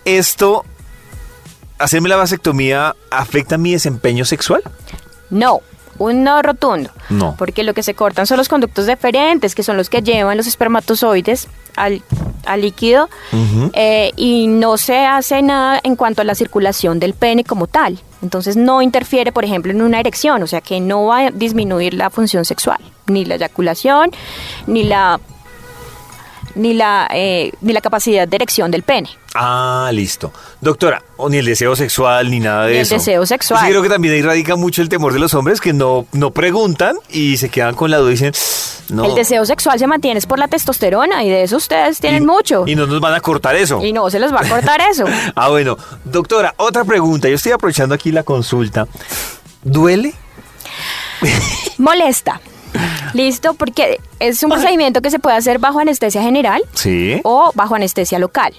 ¿esto, 0.05 0.65
hacerme 1.79 2.09
la 2.09 2.17
vasectomía, 2.17 2.95
afecta 3.11 3.59
mi 3.59 3.73
desempeño 3.73 4.25
sexual? 4.25 4.63
No, 5.31 5.61
un 5.99 6.25
no 6.25 6.43
rotundo. 6.43 6.91
No. 7.09 7.35
Porque 7.39 7.63
lo 7.63 7.75
que 7.75 7.83
se 7.83 7.95
cortan 7.95 8.27
son 8.27 8.39
los 8.39 8.49
conductos 8.49 8.87
deferentes, 8.87 9.55
que 9.55 9.63
son 9.63 9.77
los 9.77 9.91
que 9.91 10.03
llevan 10.03 10.37
los 10.37 10.47
espermatozoides 10.47 11.49
al, 11.77 12.03
al 12.45 12.61
líquido, 12.61 13.09
eh, 13.73 14.13
y 14.17 14.47
no 14.47 14.77
se 14.79 14.99
hace 14.99 15.43
nada 15.43 15.81
en 15.83 15.97
cuanto 15.97 16.23
a 16.23 16.25
la 16.25 16.35
circulación 16.35 16.99
del 16.99 17.15
pene 17.15 17.45
como 17.45 17.67
tal. 17.67 17.99
Entonces 18.23 18.57
no 18.57 18.83
interfiere, 18.83 19.33
por 19.33 19.45
ejemplo, 19.45 19.73
en 19.73 19.83
una 19.83 20.01
erección, 20.01 20.43
o 20.43 20.47
sea 20.47 20.61
que 20.61 20.81
no 20.81 21.07
va 21.07 21.27
a 21.27 21.31
disminuir 21.31 21.95
la 21.95 22.11
función 22.11 22.45
sexual, 22.45 22.79
ni 23.07 23.25
la 23.25 23.37
eyaculación, 23.37 24.11
ni 24.67 24.85
la 24.85 25.21
ni 26.57 26.75
la 26.75 27.09
eh, 27.13 27.53
ni 27.61 27.73
la 27.73 27.81
capacidad 27.81 28.27
de 28.27 28.35
erección 28.37 28.71
del 28.71 28.83
pene. 28.83 29.09
Ah, 29.35 29.91
listo. 29.93 30.33
Doctora, 30.63 31.03
o 31.19 31.29
ni 31.29 31.37
el 31.37 31.45
deseo 31.45 31.77
sexual, 31.77 32.31
ni 32.31 32.41
nada 32.41 32.65
de 32.65 32.71
Ni 32.73 32.77
el 32.79 32.83
eso. 32.83 32.95
deseo 32.95 33.27
sexual. 33.27 33.61
Sí, 33.61 33.69
creo 33.69 33.83
que 33.83 33.89
también 33.91 34.15
ahí 34.15 34.23
radica 34.23 34.57
mucho 34.57 34.81
el 34.81 34.89
temor 34.89 35.13
de 35.13 35.19
los 35.19 35.35
hombres 35.35 35.61
que 35.61 35.73
no, 35.75 36.07
no 36.13 36.31
preguntan 36.31 36.97
y 37.11 37.37
se 37.37 37.51
quedan 37.51 37.75
con 37.75 37.91
la 37.91 37.99
duda 37.99 38.09
y 38.09 38.13
dicen, 38.15 38.33
no. 38.89 39.05
El 39.05 39.15
deseo 39.15 39.45
sexual 39.45 39.79
se 39.79 39.87
mantiene 39.87 40.19
es 40.19 40.25
por 40.27 40.39
la 40.39 40.49
testosterona 40.49 41.23
y 41.23 41.29
de 41.29 41.43
eso 41.43 41.57
ustedes 41.59 42.01
tienen 42.01 42.23
y- 42.23 42.27
mucho. 42.27 42.65
Y 42.67 42.75
no 42.75 42.87
nos 42.87 42.99
van 43.01 43.13
a 43.13 43.21
cortar 43.21 43.55
eso. 43.57 43.85
Y 43.85 43.93
no 43.93 44.09
se 44.09 44.19
les 44.19 44.33
va 44.33 44.41
a 44.41 44.49
cortar 44.49 44.81
eso. 44.91 45.05
Ah, 45.35 45.51
bueno. 45.51 45.77
Doctora, 46.05 46.55
otra 46.57 46.85
pregunta. 46.85 47.29
Yo 47.29 47.35
estoy 47.35 47.53
aprovechando 47.53 47.95
aquí 47.95 48.11
la 48.13 48.23
consulta. 48.23 48.87
¿Duele? 49.63 50.15
Molesta. 51.79 52.41
Listo, 53.15 53.55
porque 53.55 53.99
es 54.21 54.43
un 54.43 54.51
procedimiento 54.51 55.01
que 55.03 55.11
se 55.11 55.19
puede 55.19 55.37
hacer 55.37 55.59
bajo 55.59 55.79
anestesia 55.79 56.23
general 56.23 56.63
Sí. 56.75 57.21
o 57.25 57.51
bajo 57.55 57.75
anestesia 57.75 58.19
local. 58.19 58.53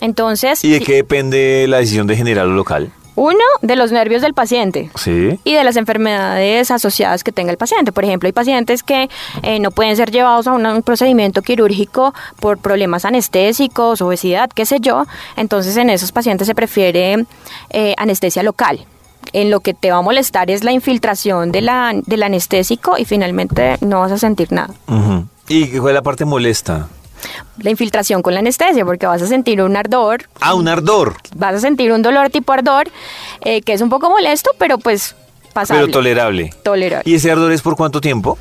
Entonces, 0.00 0.64
¿Y 0.64 0.70
de 0.70 0.80
qué 0.80 0.94
depende 0.94 1.66
la 1.68 1.78
decisión 1.78 2.06
de 2.06 2.16
general 2.16 2.48
o 2.48 2.52
local? 2.52 2.92
uno, 3.20 3.42
de 3.62 3.74
los 3.74 3.90
nervios 3.90 4.22
del 4.22 4.32
paciente. 4.32 4.90
Sí. 4.94 5.40
Y 5.42 5.52
de 5.52 5.64
las 5.64 5.74
enfermedades 5.76 6.70
asociadas 6.70 7.24
que 7.24 7.32
tenga 7.32 7.50
el 7.50 7.56
paciente. 7.58 7.90
Por 7.90 8.04
ejemplo, 8.04 8.28
hay 8.28 8.32
pacientes 8.32 8.84
que 8.84 9.08
eh, 9.42 9.58
no 9.58 9.72
pueden 9.72 9.96
ser 9.96 10.12
llevados 10.12 10.46
a 10.46 10.52
un 10.52 10.82
procedimiento 10.84 11.42
quirúrgico 11.42 12.14
por 12.38 12.58
problemas 12.58 13.04
anestésicos, 13.04 14.00
obesidad, 14.02 14.48
qué 14.54 14.64
sé 14.64 14.78
yo. 14.78 15.04
Entonces, 15.36 15.76
en 15.76 15.90
esos 15.90 16.12
pacientes 16.12 16.46
se 16.46 16.54
prefiere 16.54 17.24
eh, 17.70 17.94
anestesia 17.98 18.44
local. 18.44 18.86
En 19.32 19.50
lo 19.50 19.60
que 19.60 19.74
te 19.74 19.90
va 19.90 19.98
a 19.98 20.02
molestar 20.02 20.50
es 20.50 20.64
la 20.64 20.72
infiltración 20.72 21.52
de 21.52 21.60
la, 21.60 21.92
del 22.06 22.22
anestésico 22.22 22.96
y 22.98 23.04
finalmente 23.04 23.76
no 23.80 24.00
vas 24.00 24.12
a 24.12 24.18
sentir 24.18 24.52
nada. 24.52 24.72
¿Y 25.48 25.68
cuál 25.78 25.90
es 25.90 25.94
la 25.94 26.02
parte 26.02 26.24
molesta? 26.24 26.88
La 27.58 27.70
infiltración 27.70 28.22
con 28.22 28.32
la 28.34 28.40
anestesia, 28.40 28.84
porque 28.84 29.06
vas 29.06 29.20
a 29.22 29.26
sentir 29.26 29.60
un 29.60 29.76
ardor, 29.76 30.28
Ah, 30.40 30.54
un 30.54 30.68
ardor. 30.68 31.16
vas 31.34 31.54
a 31.56 31.60
sentir 31.60 31.92
un 31.92 32.00
dolor 32.02 32.30
tipo 32.30 32.52
ardor, 32.52 32.88
eh, 33.40 33.60
que 33.62 33.72
es 33.72 33.80
un 33.80 33.88
poco 33.90 34.08
molesto, 34.08 34.50
pero 34.58 34.78
pues 34.78 35.16
pasable. 35.52 35.82
Pero 35.82 35.92
tolerable. 35.92 36.54
Tolerable. 36.62 37.10
¿Y 37.10 37.16
ese 37.16 37.30
ardor 37.30 37.50
es 37.52 37.60
por 37.62 37.76
cuánto 37.76 38.00
tiempo? 38.00 38.38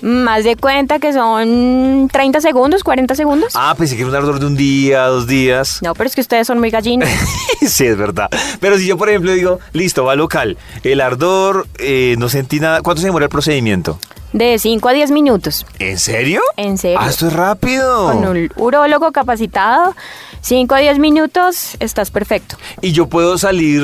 Más 0.00 0.44
de 0.44 0.56
cuenta 0.56 0.98
que 0.98 1.12
son 1.12 2.08
30 2.12 2.40
segundos, 2.40 2.82
40 2.84 3.14
segundos. 3.14 3.52
Ah, 3.54 3.74
pensé 3.78 3.96
que 3.96 4.02
era 4.02 4.10
un 4.10 4.16
ardor 4.16 4.40
de 4.40 4.46
un 4.46 4.56
día, 4.56 5.06
dos 5.06 5.26
días. 5.26 5.78
No, 5.82 5.94
pero 5.94 6.08
es 6.08 6.14
que 6.14 6.20
ustedes 6.20 6.46
son 6.46 6.58
muy 6.58 6.70
gallinos. 6.70 7.08
sí, 7.66 7.86
es 7.86 7.96
verdad. 7.96 8.28
Pero 8.60 8.76
si 8.76 8.86
yo, 8.86 8.98
por 8.98 9.08
ejemplo, 9.08 9.32
digo, 9.32 9.60
listo, 9.72 10.04
va 10.04 10.16
local. 10.16 10.58
El 10.82 11.00
ardor, 11.00 11.66
eh, 11.78 12.16
no 12.18 12.28
sentí 12.28 12.60
nada. 12.60 12.82
¿Cuánto 12.82 13.00
se 13.00 13.06
demora 13.06 13.26
el 13.26 13.30
procedimiento? 13.30 13.98
De 14.32 14.58
5 14.58 14.88
a 14.88 14.92
10 14.92 15.12
minutos. 15.12 15.64
¿En 15.78 15.98
serio? 15.98 16.40
En 16.56 16.76
serio. 16.76 16.98
Ah, 17.00 17.08
esto 17.08 17.28
es 17.28 17.32
rápido. 17.32 18.06
Con 18.10 18.26
un 18.26 18.50
urólogo 18.56 19.12
capacitado, 19.12 19.94
5 20.40 20.74
a 20.74 20.78
10 20.78 20.98
minutos, 20.98 21.76
estás 21.78 22.10
perfecto. 22.10 22.56
¿Y 22.82 22.90
yo 22.90 23.06
puedo 23.06 23.38
salir 23.38 23.82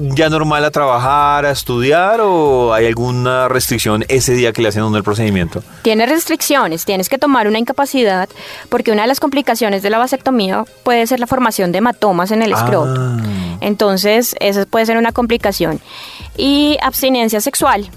ya 0.00 0.28
normal 0.28 0.64
a 0.64 0.70
trabajar, 0.70 1.44
a 1.44 1.50
estudiar 1.50 2.20
o 2.20 2.72
hay 2.72 2.86
alguna 2.86 3.48
restricción 3.48 4.04
ese 4.08 4.34
día 4.34 4.52
que 4.52 4.62
le 4.62 4.68
hacen 4.68 4.94
el 4.94 5.02
procedimiento? 5.02 5.62
Tienes 5.82 6.08
restricciones, 6.08 6.84
tienes 6.84 7.08
que 7.08 7.18
tomar 7.18 7.48
una 7.48 7.58
incapacidad, 7.58 8.28
porque 8.68 8.92
una 8.92 9.02
de 9.02 9.08
las 9.08 9.20
complicaciones 9.20 9.82
de 9.82 9.90
la 9.90 9.98
vasectomía 9.98 10.64
puede 10.82 11.06
ser 11.06 11.20
la 11.20 11.26
formación 11.26 11.72
de 11.72 11.78
hematomas 11.78 12.30
en 12.30 12.42
el 12.42 12.52
escroto. 12.52 12.94
Ah. 12.96 13.18
Entonces, 13.60 14.34
esa 14.40 14.64
puede 14.66 14.86
ser 14.86 14.96
una 14.96 15.12
complicación. 15.12 15.80
Y 16.36 16.78
abstinencia 16.82 17.40
sexual. 17.40 17.90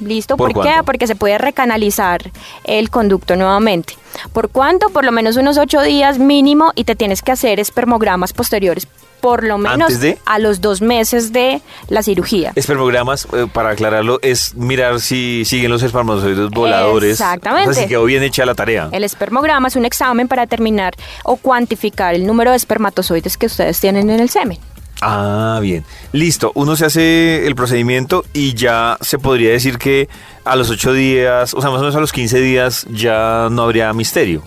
¿Listo? 0.00 0.36
¿Por 0.36 0.52
¿Por, 0.52 0.62
qué? 0.62 0.74
Porque 0.84 1.08
se 1.08 1.16
puede 1.16 1.38
recanalizar 1.38 2.30
el 2.62 2.88
conducto 2.88 3.34
nuevamente. 3.34 3.94
¿Por 4.32 4.48
cuánto? 4.48 4.90
Por 4.90 5.04
lo 5.04 5.10
menos 5.10 5.36
unos 5.36 5.58
ocho 5.58 5.80
días 5.82 6.20
mínimo 6.20 6.70
y 6.76 6.84
te 6.84 6.94
tienes 6.94 7.20
que 7.20 7.32
hacer 7.32 7.58
espermogramas 7.58 8.32
posteriores 8.32 8.86
por 9.20 9.44
lo 9.44 9.58
menos 9.58 9.92
a 10.24 10.38
los 10.38 10.60
dos 10.60 10.80
meses 10.80 11.32
de 11.32 11.60
la 11.88 12.02
cirugía. 12.02 12.52
Espermogramas, 12.54 13.26
eh, 13.32 13.46
para 13.52 13.70
aclararlo, 13.70 14.18
es 14.22 14.54
mirar 14.54 15.00
si 15.00 15.44
siguen 15.44 15.70
los 15.70 15.82
espermatozoides 15.82 16.50
voladores. 16.50 17.12
Exactamente. 17.12 17.70
O 17.70 17.74
sea, 17.74 17.82
si 17.82 17.88
quedó 17.88 18.04
bien 18.04 18.22
hecha 18.22 18.44
la 18.46 18.54
tarea. 18.54 18.88
El 18.92 19.04
espermograma 19.04 19.68
es 19.68 19.76
un 19.76 19.84
examen 19.84 20.28
para 20.28 20.42
determinar 20.42 20.94
o 21.24 21.36
cuantificar 21.36 22.14
el 22.14 22.26
número 22.26 22.50
de 22.50 22.56
espermatozoides 22.56 23.36
que 23.36 23.46
ustedes 23.46 23.80
tienen 23.80 24.10
en 24.10 24.20
el 24.20 24.28
semen. 24.28 24.58
Ah, 25.00 25.58
bien. 25.62 25.84
Listo. 26.12 26.50
Uno 26.54 26.76
se 26.76 26.86
hace 26.86 27.46
el 27.46 27.54
procedimiento 27.54 28.24
y 28.32 28.54
ya 28.54 28.98
se 29.00 29.18
podría 29.18 29.50
decir 29.50 29.78
que 29.78 30.08
a 30.44 30.56
los 30.56 30.70
8 30.70 30.92
días, 30.92 31.54
o 31.54 31.60
sea, 31.60 31.70
más 31.70 31.78
o 31.78 31.82
menos 31.82 31.94
a 31.94 32.00
los 32.00 32.12
15 32.12 32.40
días, 32.40 32.86
ya 32.90 33.48
no 33.50 33.62
habría 33.62 33.92
misterio. 33.92 34.42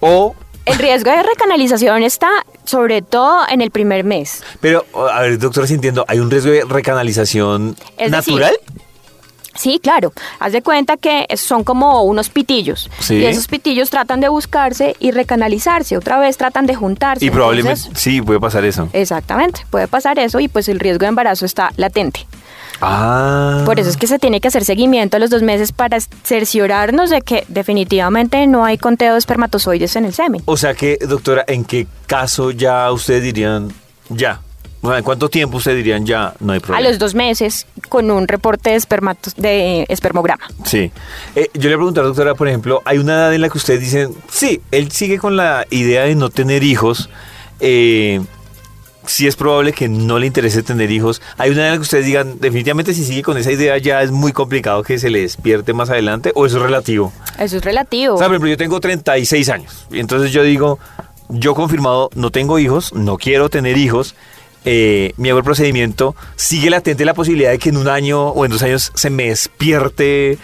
O, 0.00 0.34
El 0.68 0.78
riesgo 0.78 1.10
de 1.10 1.22
recanalización 1.22 2.02
está 2.02 2.28
sobre 2.64 3.02
todo 3.02 3.40
en 3.48 3.60
el 3.60 3.70
primer 3.70 4.04
mes. 4.04 4.42
pero, 4.60 4.84
a 5.12 5.22
ver, 5.22 5.38
doctora, 5.38 5.66
si 5.66 5.74
entiendo, 5.74 6.04
¿hay 6.08 6.18
un 6.20 6.30
riesgo 6.30 6.50
de 6.50 6.64
recanalización 6.64 7.76
Es 7.96 8.10
decir, 8.10 8.34
natural? 8.34 8.54
Sí, 9.54 9.80
claro. 9.82 10.12
Haz 10.38 10.52
de 10.52 10.62
cuenta 10.62 10.96
que 10.96 11.26
son 11.36 11.64
como 11.64 12.02
unos 12.04 12.28
pitillos. 12.28 12.88
Sí. 13.00 13.14
Y 13.16 13.24
esos 13.24 13.48
pitillos 13.48 13.90
tratan 13.90 14.20
de 14.20 14.28
buscarse 14.28 14.94
y 15.00 15.10
recanalizarse. 15.10 15.96
Otra 15.96 16.20
vez 16.20 16.36
tratan 16.36 16.66
de 16.66 16.76
juntarse. 16.76 17.24
y 17.24 17.30
probablemente, 17.30 17.80
Entonces, 17.80 18.00
sí, 18.00 18.22
puede 18.22 18.38
pasar 18.38 18.64
eso. 18.64 18.88
exactamente. 18.92 19.66
Puede 19.70 19.88
pasar 19.88 20.18
eso 20.20 20.38
y 20.38 20.46
pues 20.46 20.68
el 20.68 20.78
riesgo 20.78 21.00
de 21.00 21.06
embarazo 21.08 21.44
está 21.44 21.72
latente. 21.76 22.24
Ah. 22.80 23.62
Por 23.64 23.78
eso 23.80 23.90
es 23.90 23.96
que 23.96 24.06
se 24.06 24.18
tiene 24.18 24.40
que 24.40 24.48
hacer 24.48 24.64
seguimiento 24.64 25.16
a 25.16 25.20
los 25.20 25.30
dos 25.30 25.42
meses 25.42 25.72
para 25.72 25.98
cerciorarnos 26.00 27.10
de 27.10 27.20
que 27.22 27.44
definitivamente 27.48 28.46
no 28.46 28.64
hay 28.64 28.78
conteo 28.78 29.12
de 29.14 29.18
espermatozoides 29.18 29.96
en 29.96 30.04
el 30.04 30.14
semen. 30.14 30.42
O 30.44 30.56
sea 30.56 30.74
que, 30.74 30.96
doctora, 31.00 31.44
¿en 31.48 31.64
qué 31.64 31.86
caso 32.06 32.50
ya 32.50 32.90
ustedes 32.92 33.22
dirían 33.22 33.72
ya? 34.08 34.40
O 34.80 34.88
sea, 34.90 34.98
¿En 34.98 35.02
cuánto 35.04 35.28
tiempo 35.28 35.56
ustedes 35.56 35.78
dirían 35.78 36.06
ya 36.06 36.34
no 36.38 36.52
hay 36.52 36.58
A 36.58 36.62
problema? 36.62 36.88
los 36.88 37.00
dos 37.00 37.12
meses 37.16 37.66
con 37.88 38.12
un 38.12 38.28
reporte 38.28 38.70
de, 38.70 38.76
espermatos- 38.76 39.34
de 39.34 39.84
espermograma. 39.88 40.46
Sí. 40.64 40.92
Eh, 41.34 41.48
yo 41.54 41.68
le 41.68 41.74
pregunto 41.76 41.98
a 42.00 42.04
la 42.04 42.08
doctora, 42.08 42.36
por 42.36 42.46
ejemplo, 42.46 42.80
hay 42.84 42.98
una 42.98 43.14
edad 43.14 43.34
en 43.34 43.40
la 43.40 43.48
que 43.48 43.58
ustedes 43.58 43.80
dicen, 43.80 44.14
sí, 44.30 44.60
él 44.70 44.92
sigue 44.92 45.18
con 45.18 45.36
la 45.36 45.66
idea 45.70 46.04
de 46.04 46.14
no 46.14 46.30
tener 46.30 46.62
hijos. 46.62 47.10
Eh, 47.58 48.20
sí 49.08 49.26
es 49.26 49.36
probable 49.36 49.72
que 49.72 49.88
no 49.88 50.18
le 50.18 50.26
interese 50.26 50.62
tener 50.62 50.90
hijos. 50.90 51.20
Hay 51.36 51.50
una 51.50 51.60
edad 51.60 51.68
en 51.68 51.72
la 51.72 51.76
que 51.78 51.82
ustedes 51.82 52.06
digan, 52.06 52.38
definitivamente 52.40 52.94
si 52.94 53.04
sigue 53.04 53.22
con 53.22 53.36
esa 53.38 53.50
idea 53.50 53.76
ya 53.78 54.02
es 54.02 54.10
muy 54.10 54.32
complicado 54.32 54.82
que 54.82 54.98
se 54.98 55.10
le 55.10 55.22
despierte 55.22 55.72
más 55.72 55.90
adelante, 55.90 56.32
o 56.34 56.46
eso 56.46 56.58
es 56.58 56.62
relativo. 56.62 57.12
Eso 57.38 57.56
es 57.56 57.64
relativo. 57.64 58.14
O 58.14 58.18
sea, 58.18 58.26
por 58.26 58.34
ejemplo, 58.34 58.50
yo 58.50 58.56
tengo 58.56 58.80
36 58.80 59.48
años. 59.48 59.86
Y 59.90 60.00
entonces 60.00 60.30
yo 60.32 60.42
digo, 60.42 60.78
yo 61.28 61.54
confirmado, 61.54 62.10
no 62.14 62.30
tengo 62.30 62.58
hijos, 62.58 62.92
no 62.92 63.16
quiero 63.16 63.48
tener 63.48 63.76
hijos. 63.76 64.14
eh, 64.64 65.12
me 65.16 65.30
hago 65.30 65.38
el 65.38 65.44
procedimiento, 65.44 66.14
sigue 66.36 66.68
latente 66.68 67.04
la 67.04 67.14
posibilidad 67.14 67.50
de 67.50 67.58
que 67.58 67.70
en 67.70 67.76
un 67.76 67.88
año 67.88 68.28
o 68.28 68.44
en 68.44 68.50
dos 68.50 68.62
años 68.62 68.92
se 68.94 69.08
me 69.08 69.28
despierte 69.28 70.36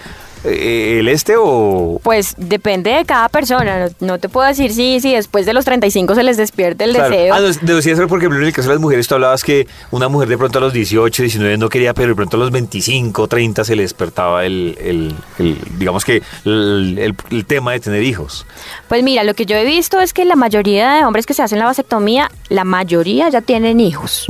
el 0.44 1.08
este 1.08 1.34
o... 1.38 2.00
Pues 2.02 2.34
depende 2.36 2.90
de 2.90 3.04
cada 3.04 3.28
persona. 3.28 3.86
No, 4.00 4.06
no 4.06 4.18
te 4.18 4.28
puedo 4.28 4.46
decir 4.46 4.72
si 4.72 5.00
sí, 5.00 5.12
después 5.14 5.46
de 5.46 5.52
los 5.54 5.64
35 5.64 6.14
se 6.14 6.22
les 6.22 6.36
despierte 6.36 6.84
el 6.84 6.92
Claro. 6.94 7.10
deseo. 7.10 7.34
Ah, 7.34 7.40
no, 7.40 7.74
decía 7.76 7.92
eso 7.94 8.06
porque 8.08 8.26
en 8.26 8.32
el 8.34 8.52
caso 8.52 8.68
de 8.68 8.74
las 8.74 8.80
mujeres 8.82 9.08
tú 9.08 9.14
hablabas 9.14 9.42
que 9.42 9.66
una 9.90 10.08
mujer 10.08 10.28
de 10.28 10.38
pronto 10.38 10.58
a 10.58 10.60
los 10.60 10.72
18, 10.72 11.22
19 11.22 11.56
no 11.58 11.68
quería, 11.68 11.94
pero 11.94 12.08
de 12.08 12.14
pronto 12.14 12.36
a 12.36 12.40
los 12.40 12.50
25, 12.50 13.26
30 13.28 13.64
se 13.64 13.76
le 13.76 13.82
despertaba 13.82 14.44
el, 14.44 14.76
el- 14.80 15.14
el- 15.38 15.58
digamos 15.78 16.04
que 16.04 16.22
el, 16.44 17.14
tema 17.46 17.72
de 17.72 17.80
tener 17.80 18.02
hijos. 18.02 18.46
Pues 18.88 19.02
mira, 19.02 19.24
lo 19.24 19.34
que 19.34 19.46
yo 19.46 19.56
he 19.56 19.64
visto 19.64 20.00
es 20.00 20.12
que 20.12 20.24
la 20.24 20.36
mayoría 20.36 20.92
de 20.94 21.04
hombres 21.04 21.26
que 21.26 21.34
se 21.34 21.42
hacen 21.42 21.58
la 21.58 21.64
vasectomía, 21.66 22.30
la 22.48 22.64
mayoría 22.64 23.28
ya 23.28 23.40
tienen 23.40 23.80
hijos. 23.80 24.26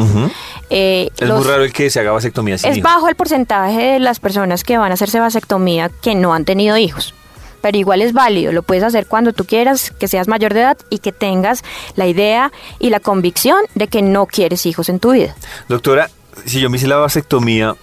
Eh, 0.71 1.11
Es 1.19 1.29
los- 1.29 1.39
muy 1.41 1.49
raro 1.49 1.65
el 1.65 1.73
que 1.73 1.91
se 1.91 2.01
haga 2.01 2.13
vasectomía 2.13 2.57
sin 2.59 2.71
es 2.71 2.77
hijos. 2.79 2.91
bajo 2.91 3.09
el 3.09 3.15
porcentaje 3.17 3.81
de 3.93 3.99
las 3.99 4.19
personas 4.21 4.65
que 4.65 4.79
van 4.79 4.91
a 4.91 4.95
hacerse 4.95 5.21
vasectomía 5.21 5.91
que 6.03 6.15
no 6.15 6.35
han 6.35 6.45
tenido 6.45 6.77
hijos. 6.77 7.15
Pero 7.61 7.79
igual 7.79 8.03
es 8.03 8.13
válido, 8.13 8.53
lo 8.53 8.63
puedes 8.63 8.85
hacer 8.85 9.07
cuando 9.07 9.33
tú 9.33 9.47
quieras, 9.47 9.91
que 9.99 10.07
seas 10.07 10.29
mayor 10.29 10.53
de 10.53 10.61
edad 10.61 10.77
y 10.91 10.99
que 10.99 11.13
tengas 11.13 11.63
la 11.97 12.07
idea 12.07 12.53
y 12.79 12.91
la 12.91 13.01
convicción 13.01 13.59
de 13.75 13.89
que 13.89 14.03
no 14.03 14.27
quieres 14.27 14.67
hijos 14.67 14.89
en 14.91 14.99
tu 15.01 15.13
vida. 15.13 15.35
Doctora, 15.69 16.11
si 16.45 16.61
yo 16.61 16.69
me 16.69 16.77
hice 16.77 16.87
la 16.89 16.97
vasectomía 16.97 17.75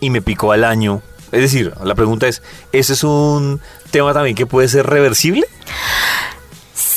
y 0.00 0.08
me 0.08 0.22
picó 0.22 0.52
al 0.52 0.64
año, 0.64 1.02
es 1.30 1.42
decir, 1.42 1.74
la 1.84 1.94
pregunta 1.94 2.26
es, 2.26 2.42
¿ese 2.72 2.94
es 2.94 3.04
un 3.04 3.60
tema 3.90 4.14
también 4.14 4.34
que 4.34 4.46
puede 4.46 4.66
ser 4.68 4.86
reversible? 4.86 5.46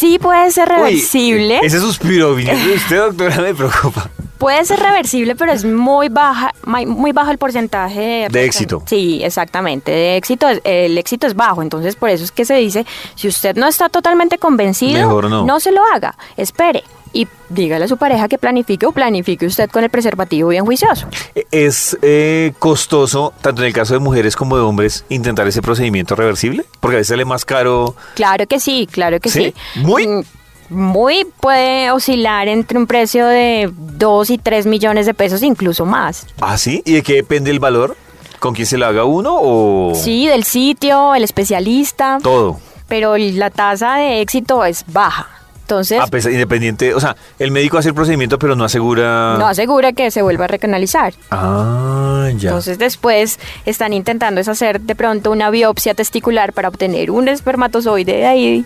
Sí 0.03 0.19
puede 0.19 0.51
ser 0.51 0.67
Uy, 0.69 0.75
reversible. 0.75 1.61
ese 1.63 1.79
suspiro 1.79 2.35
de 2.35 2.73
usted, 2.75 2.97
doctora, 2.97 3.37
me 3.37 3.55
preocupa. 3.55 4.09
Puede 4.37 4.65
ser 4.65 4.81
reversible, 4.81 5.33
pero 5.33 5.53
es 5.53 5.63
muy 5.63 6.09
baja, 6.09 6.51
muy 6.65 7.13
bajo 7.13 7.31
el 7.31 7.37
porcentaje 7.37 8.01
de, 8.01 8.27
De 8.29 8.43
éxito. 8.43 8.83
Sí, 8.85 9.21
exactamente. 9.23 9.93
De 9.93 10.17
éxito, 10.17 10.47
el 10.65 10.97
éxito 10.97 11.25
es 11.25 11.35
bajo. 11.35 11.61
Entonces, 11.61 11.95
por 11.95 12.09
eso 12.09 12.25
es 12.25 12.33
que 12.33 12.43
se 12.43 12.55
dice, 12.55 12.85
si 13.15 13.29
usted 13.29 13.55
no 13.55 13.65
está 13.65 13.87
totalmente 13.87 14.37
convencido, 14.39 15.21
no. 15.21 15.59
se 15.61 15.71
lo 15.71 15.81
haga. 15.93 16.17
Espere 16.35 16.83
y 17.13 17.27
dígale 17.49 17.85
a 17.85 17.87
su 17.87 17.97
pareja 17.97 18.27
que 18.27 18.37
planifique 18.37 18.85
o 18.85 18.91
planifique 18.91 19.45
usted 19.45 19.69
con 19.69 19.83
el 19.83 19.89
preservativo 19.89 20.49
bien 20.49 20.65
juicioso. 20.65 21.07
¿Es 21.51 21.97
eh, 22.01 22.53
costoso, 22.59 23.33
tanto 23.41 23.61
en 23.61 23.67
el 23.67 23.73
caso 23.73 23.93
de 23.93 23.99
mujeres 23.99 24.35
como 24.35 24.55
de 24.57 24.63
hombres, 24.63 25.05
intentar 25.09 25.47
ese 25.47 25.61
procedimiento 25.61 26.15
reversible? 26.15 26.65
Porque 26.79 26.95
a 26.95 26.99
veces 26.99 27.09
sale 27.09 27.25
más 27.25 27.45
caro. 27.45 27.95
Claro 28.15 28.45
que 28.47 28.59
sí, 28.59 28.87
claro 28.91 29.19
que 29.19 29.29
¿Sí? 29.29 29.53
sí. 29.73 29.79
¿Muy? 29.81 30.07
Mm, 30.07 30.23
Muy 30.69 31.25
puede 31.39 31.91
oscilar 31.91 32.47
entre 32.47 32.77
un 32.79 32.87
precio 32.87 33.27
de 33.27 33.69
2 33.71 34.29
y 34.31 34.37
3 34.39 34.65
millones 34.65 35.05
de 35.05 35.13
pesos, 35.13 35.43
incluso 35.43 35.85
más. 35.85 36.25
¿Ah, 36.41 36.57
sí? 36.57 36.81
¿Y 36.85 36.93
de 36.93 37.03
qué 37.03 37.13
depende 37.15 37.51
el 37.51 37.59
valor? 37.59 37.95
¿Con 38.39 38.55
quién 38.55 38.65
se 38.65 38.77
lo 38.77 38.85
haga 38.87 39.03
uno 39.05 39.37
o...? 39.39 39.93
Sí, 39.95 40.27
del 40.27 40.43
sitio, 40.43 41.13
el 41.15 41.23
especialista. 41.23 42.17
Todo. 42.23 42.59
pero 42.87 43.15
la 43.17 43.49
tasa 43.51 43.95
de 43.97 44.21
éxito 44.21 44.65
es 44.65 44.83
baja. 44.87 45.27
Entonces, 45.63 45.99
A 45.99 46.07
pesar, 46.07 46.33
independiente, 46.33 46.93
o 46.93 46.99
sea, 46.99 47.15
el 47.39 47.49
médico 47.51 47.77
hace 47.77 47.87
el 47.89 47.95
procedimiento 47.95 48.37
pero 48.37 48.53
no 48.55 48.65
asegura... 48.65 49.37
no 49.39 49.47
asegura 49.47 49.93
que 49.93 50.11
se 50.11 50.21
vuelva 50.21 50.43
a 50.45 50.47
recanalizar. 50.49 51.13
Ah, 51.31 52.29
ya. 52.35 52.49
Entonces, 52.49 52.77
después 52.77 53.39
están 53.65 53.93
intentando 53.93 54.41
es 54.41 54.49
hacer 54.49 54.81
de 54.81 54.93
pronto 54.93 55.31
una 55.31 55.49
biopsia 55.49 55.93
testicular 55.93 56.51
para 56.51 56.67
obtener 56.67 57.11
un 57.11 57.29
espermatozoide 57.29 58.17
de 58.17 58.25
ahí 58.25 58.65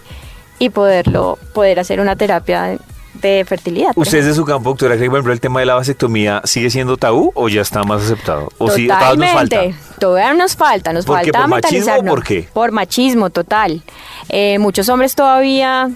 y 0.57 0.69
poderlo, 0.69 1.37
poder 1.53 1.79
hacer 1.79 1.99
una 1.99 2.15
terapia 2.15 2.79
de 3.21 3.45
fertilidad. 3.45 3.91
¿Usted 3.95 4.25
de 4.25 4.33
su 4.33 4.45
campo, 4.45 4.71
doctora, 4.71 4.97
que 4.97 5.05
por 5.05 5.17
ejemplo, 5.17 5.33
el 5.33 5.39
tema 5.39 5.59
de 5.59 5.67
la 5.67 5.75
vasectomía 5.75 6.41
sigue 6.45 6.69
siendo 6.69 6.97
tabú 6.97 7.31
o 7.35 7.47
ya 7.49 7.61
está 7.61 7.83
más 7.83 8.03
aceptado? 8.03 8.49
¿O 8.57 8.67
todavía 8.67 9.15
nos 9.15 9.31
falta? 9.31 9.61
Todavía 9.99 10.33
nos 10.33 10.55
falta, 10.55 10.93
nos 10.93 11.05
¿Por 11.05 11.21
qué? 11.21 11.31
¿Por 11.31 11.47
machismo 11.47 11.93
o 11.95 12.03
por 12.03 12.23
qué? 12.23 12.49
Por 12.53 12.71
machismo, 12.71 13.29
total. 13.29 13.83
Eh, 14.29 14.59
muchos 14.59 14.89
hombres 14.89 15.15
todavía 15.15 15.89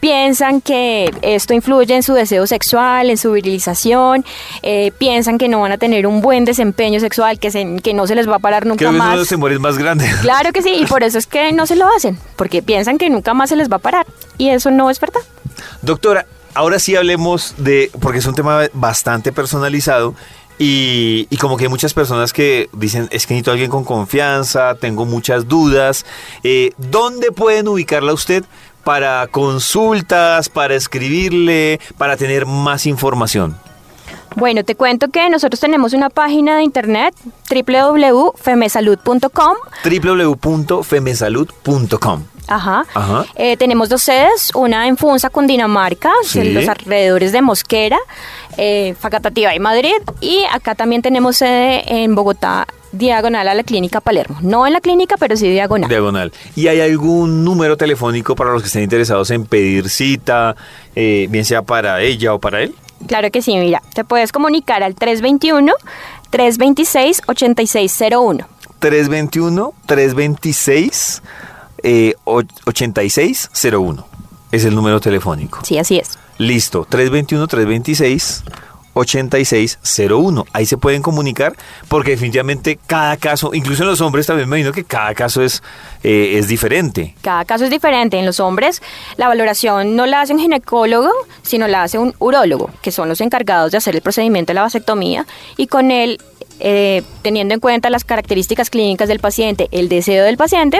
piensan 0.00 0.60
que 0.60 1.10
esto 1.22 1.54
influye 1.54 1.94
en 1.94 2.02
su 2.02 2.14
deseo 2.14 2.46
sexual, 2.46 3.10
en 3.10 3.16
su 3.18 3.32
virilización, 3.32 4.24
eh, 4.62 4.92
piensan 4.98 5.38
que 5.38 5.48
no 5.48 5.60
van 5.60 5.72
a 5.72 5.78
tener 5.78 6.06
un 6.06 6.20
buen 6.20 6.44
desempeño 6.44 7.00
sexual, 7.00 7.38
que, 7.38 7.50
se- 7.50 7.76
que 7.82 7.94
no 7.94 8.06
se 8.06 8.14
les 8.14 8.28
va 8.28 8.36
a 8.36 8.38
parar 8.38 8.64
nunca 8.66 8.78
Creo 8.78 8.90
que 8.90 8.96
uno 8.96 9.04
de 9.04 9.36
más. 9.36 9.60
más 9.60 9.78
grandes. 9.78 10.14
Claro 10.22 10.52
que 10.52 10.62
sí, 10.62 10.70
y 10.80 10.86
por 10.86 11.02
eso 11.02 11.18
es 11.18 11.26
que 11.26 11.52
no 11.52 11.66
se 11.66 11.76
lo 11.76 11.86
hacen, 11.96 12.18
porque 12.36 12.62
piensan 12.62 12.98
que 12.98 13.10
nunca 13.10 13.34
más 13.34 13.48
se 13.50 13.56
les 13.56 13.70
va 13.70 13.76
a 13.76 13.80
parar, 13.80 14.06
y 14.36 14.50
eso 14.50 14.70
no 14.70 14.90
es 14.90 15.00
verdad. 15.00 15.20
Doctora, 15.82 16.26
ahora 16.54 16.78
sí 16.78 16.94
hablemos 16.96 17.54
de, 17.58 17.90
porque 18.00 18.18
es 18.18 18.26
un 18.26 18.34
tema 18.34 18.62
bastante 18.72 19.32
personalizado 19.32 20.14
y, 20.60 21.26
y 21.30 21.36
como 21.36 21.56
que 21.56 21.64
hay 21.64 21.68
muchas 21.68 21.94
personas 21.94 22.32
que 22.32 22.68
dicen, 22.72 23.08
es 23.12 23.26
que 23.26 23.34
necesito 23.34 23.50
a 23.50 23.54
alguien 23.54 23.70
con 23.70 23.84
confianza, 23.84 24.74
tengo 24.74 25.04
muchas 25.04 25.46
dudas. 25.46 26.04
Eh, 26.42 26.72
¿Dónde 26.78 27.30
pueden 27.30 27.68
ubicarla 27.68 28.12
usted 28.12 28.44
para 28.88 29.26
consultas, 29.26 30.48
para 30.48 30.74
escribirle, 30.74 31.78
para 31.98 32.16
tener 32.16 32.46
más 32.46 32.86
información? 32.86 33.54
Bueno, 34.34 34.64
te 34.64 34.76
cuento 34.76 35.08
que 35.08 35.28
nosotros 35.28 35.60
tenemos 35.60 35.92
una 35.92 36.08
página 36.08 36.56
de 36.56 36.62
internet 36.62 37.14
www.femesalud.com 37.50 39.56
www.femesalud.com 39.84 42.37
Ajá. 42.48 42.84
Ajá. 42.94 43.24
Eh, 43.36 43.56
tenemos 43.56 43.88
dos 43.88 44.02
sedes, 44.02 44.50
una 44.54 44.86
en 44.88 44.96
Funza, 44.96 45.30
Cundinamarca, 45.30 46.10
Sí. 46.24 46.40
en 46.40 46.54
los 46.54 46.68
alrededores 46.68 47.30
de 47.32 47.42
Mosquera, 47.42 47.98
eh, 48.56 48.94
Facatativá 48.98 49.54
y 49.54 49.58
Madrid. 49.60 49.94
Y 50.20 50.44
acá 50.52 50.74
también 50.74 51.02
tenemos 51.02 51.36
sede 51.36 51.84
en 52.02 52.14
Bogotá, 52.14 52.66
diagonal 52.90 53.46
a 53.48 53.54
la 53.54 53.62
clínica 53.62 54.00
Palermo. 54.00 54.38
No 54.40 54.66
en 54.66 54.72
la 54.72 54.80
clínica, 54.80 55.16
pero 55.18 55.36
sí 55.36 55.48
diagonal. 55.50 55.88
Diagonal. 55.90 56.32
¿Y 56.56 56.68
hay 56.68 56.80
algún 56.80 57.44
número 57.44 57.76
telefónico 57.76 58.34
para 58.34 58.50
los 58.50 58.62
que 58.62 58.66
estén 58.68 58.82
interesados 58.82 59.30
en 59.30 59.44
pedir 59.44 59.90
cita, 59.90 60.56
eh, 60.96 61.26
bien 61.30 61.44
sea 61.44 61.60
para 61.62 62.00
ella 62.00 62.32
o 62.34 62.38
para 62.38 62.62
él? 62.62 62.74
Claro 63.06 63.30
que 63.30 63.42
sí, 63.42 63.54
mira, 63.56 63.80
te 63.94 64.04
puedes 64.04 64.32
comunicar 64.32 64.82
al 64.82 64.94
321 64.94 65.72
326 66.30 67.22
8601. 67.26 68.46
321 68.80 69.72
326 69.86 71.22
eh, 71.82 72.12
och- 72.24 72.44
8601 72.66 74.04
es 74.52 74.64
el 74.64 74.74
número 74.74 75.00
telefónico. 75.00 75.60
Sí, 75.64 75.78
así 75.78 75.98
es. 75.98 76.18
Listo, 76.38 76.86
321 76.88 77.46
326 77.48 78.44
8601. 78.98 80.46
Ahí 80.52 80.66
se 80.66 80.76
pueden 80.76 81.02
comunicar 81.02 81.54
porque 81.88 82.12
definitivamente 82.12 82.78
cada 82.86 83.16
caso, 83.16 83.50
incluso 83.54 83.82
en 83.82 83.88
los 83.88 84.00
hombres 84.00 84.26
también 84.26 84.48
me 84.48 84.58
imagino 84.58 84.72
que 84.72 84.84
cada 84.84 85.14
caso 85.14 85.42
es, 85.42 85.62
eh, 86.02 86.34
es 86.38 86.48
diferente. 86.48 87.14
Cada 87.22 87.44
caso 87.44 87.64
es 87.64 87.70
diferente. 87.70 88.18
En 88.18 88.26
los 88.26 88.40
hombres, 88.40 88.82
la 89.16 89.28
valoración 89.28 89.96
no 89.96 90.06
la 90.06 90.20
hace 90.20 90.32
un 90.32 90.40
ginecólogo, 90.40 91.10
sino 91.42 91.68
la 91.68 91.82
hace 91.82 91.98
un 91.98 92.14
urólogo, 92.18 92.70
que 92.82 92.92
son 92.92 93.08
los 93.08 93.20
encargados 93.20 93.72
de 93.72 93.78
hacer 93.78 93.94
el 93.94 94.02
procedimiento 94.02 94.50
de 94.50 94.54
la 94.54 94.62
vasectomía. 94.62 95.26
Y 95.56 95.66
con 95.66 95.90
él, 95.90 96.18
eh, 96.60 97.02
teniendo 97.22 97.54
en 97.54 97.60
cuenta 97.60 97.90
las 97.90 98.04
características 98.04 98.70
clínicas 98.70 99.08
del 99.08 99.20
paciente, 99.20 99.68
el 99.70 99.88
deseo 99.88 100.24
del 100.24 100.36
paciente, 100.36 100.78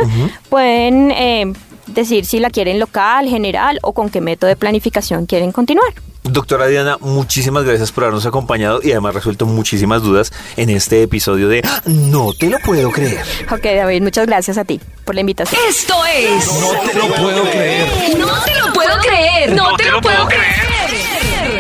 pueden 0.48 1.11
eh, 1.12 1.52
decir 1.88 2.24
si 2.24 2.38
la 2.40 2.51
quieren 2.51 2.79
local, 2.79 3.29
general 3.29 3.79
o 3.83 3.92
con 3.92 4.11
qué 4.11 4.20
método 4.20 4.48
de 4.48 4.57
planificación 4.57 5.27
quieren 5.27 5.53
continuar. 5.53 5.92
Doctora 6.24 6.66
Diana, 6.66 6.98
muchísimas 7.01 7.64
gracias 7.64 7.90
por 7.90 8.05
habernos 8.05 8.27
acompañado 8.27 8.81
y 8.83 8.90
además 8.90 9.14
resuelto 9.14 9.46
muchísimas 9.46 10.03
dudas 10.03 10.33
en 10.57 10.68
este 10.68 11.03
episodio 11.03 11.48
de 11.48 11.62
No 11.87 12.33
te 12.38 12.51
lo 12.51 12.59
puedo 12.59 12.90
creer. 12.90 13.20
Ok, 13.51 13.62
David, 13.62 14.03
muchas 14.03 14.27
gracias 14.27 14.59
a 14.59 14.64
ti 14.64 14.79
por 15.05 15.14
la 15.14 15.22
invitación. 15.22 15.61
Esto 15.68 15.94
es 16.05 16.46
No 16.61 16.90
te 16.90 16.98
lo 16.98 17.14
puedo 17.14 17.42
creer. 17.51 18.18
No 18.18 18.44
te 18.44 18.55
lo 18.61 18.72
puedo 18.74 18.98
creer. 19.01 19.55
No 19.55 19.77
te 19.77 19.90
lo 19.90 20.01
puedo 20.01 20.29
creer. 20.29 20.59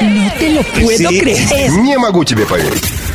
No 0.02 0.32
te 0.38 0.50
lo 0.50 0.62
puedo 0.62 1.08
creer. 1.08 1.70
Niemaguchi 1.72 2.34
de 2.34 2.44
país. 2.44 3.07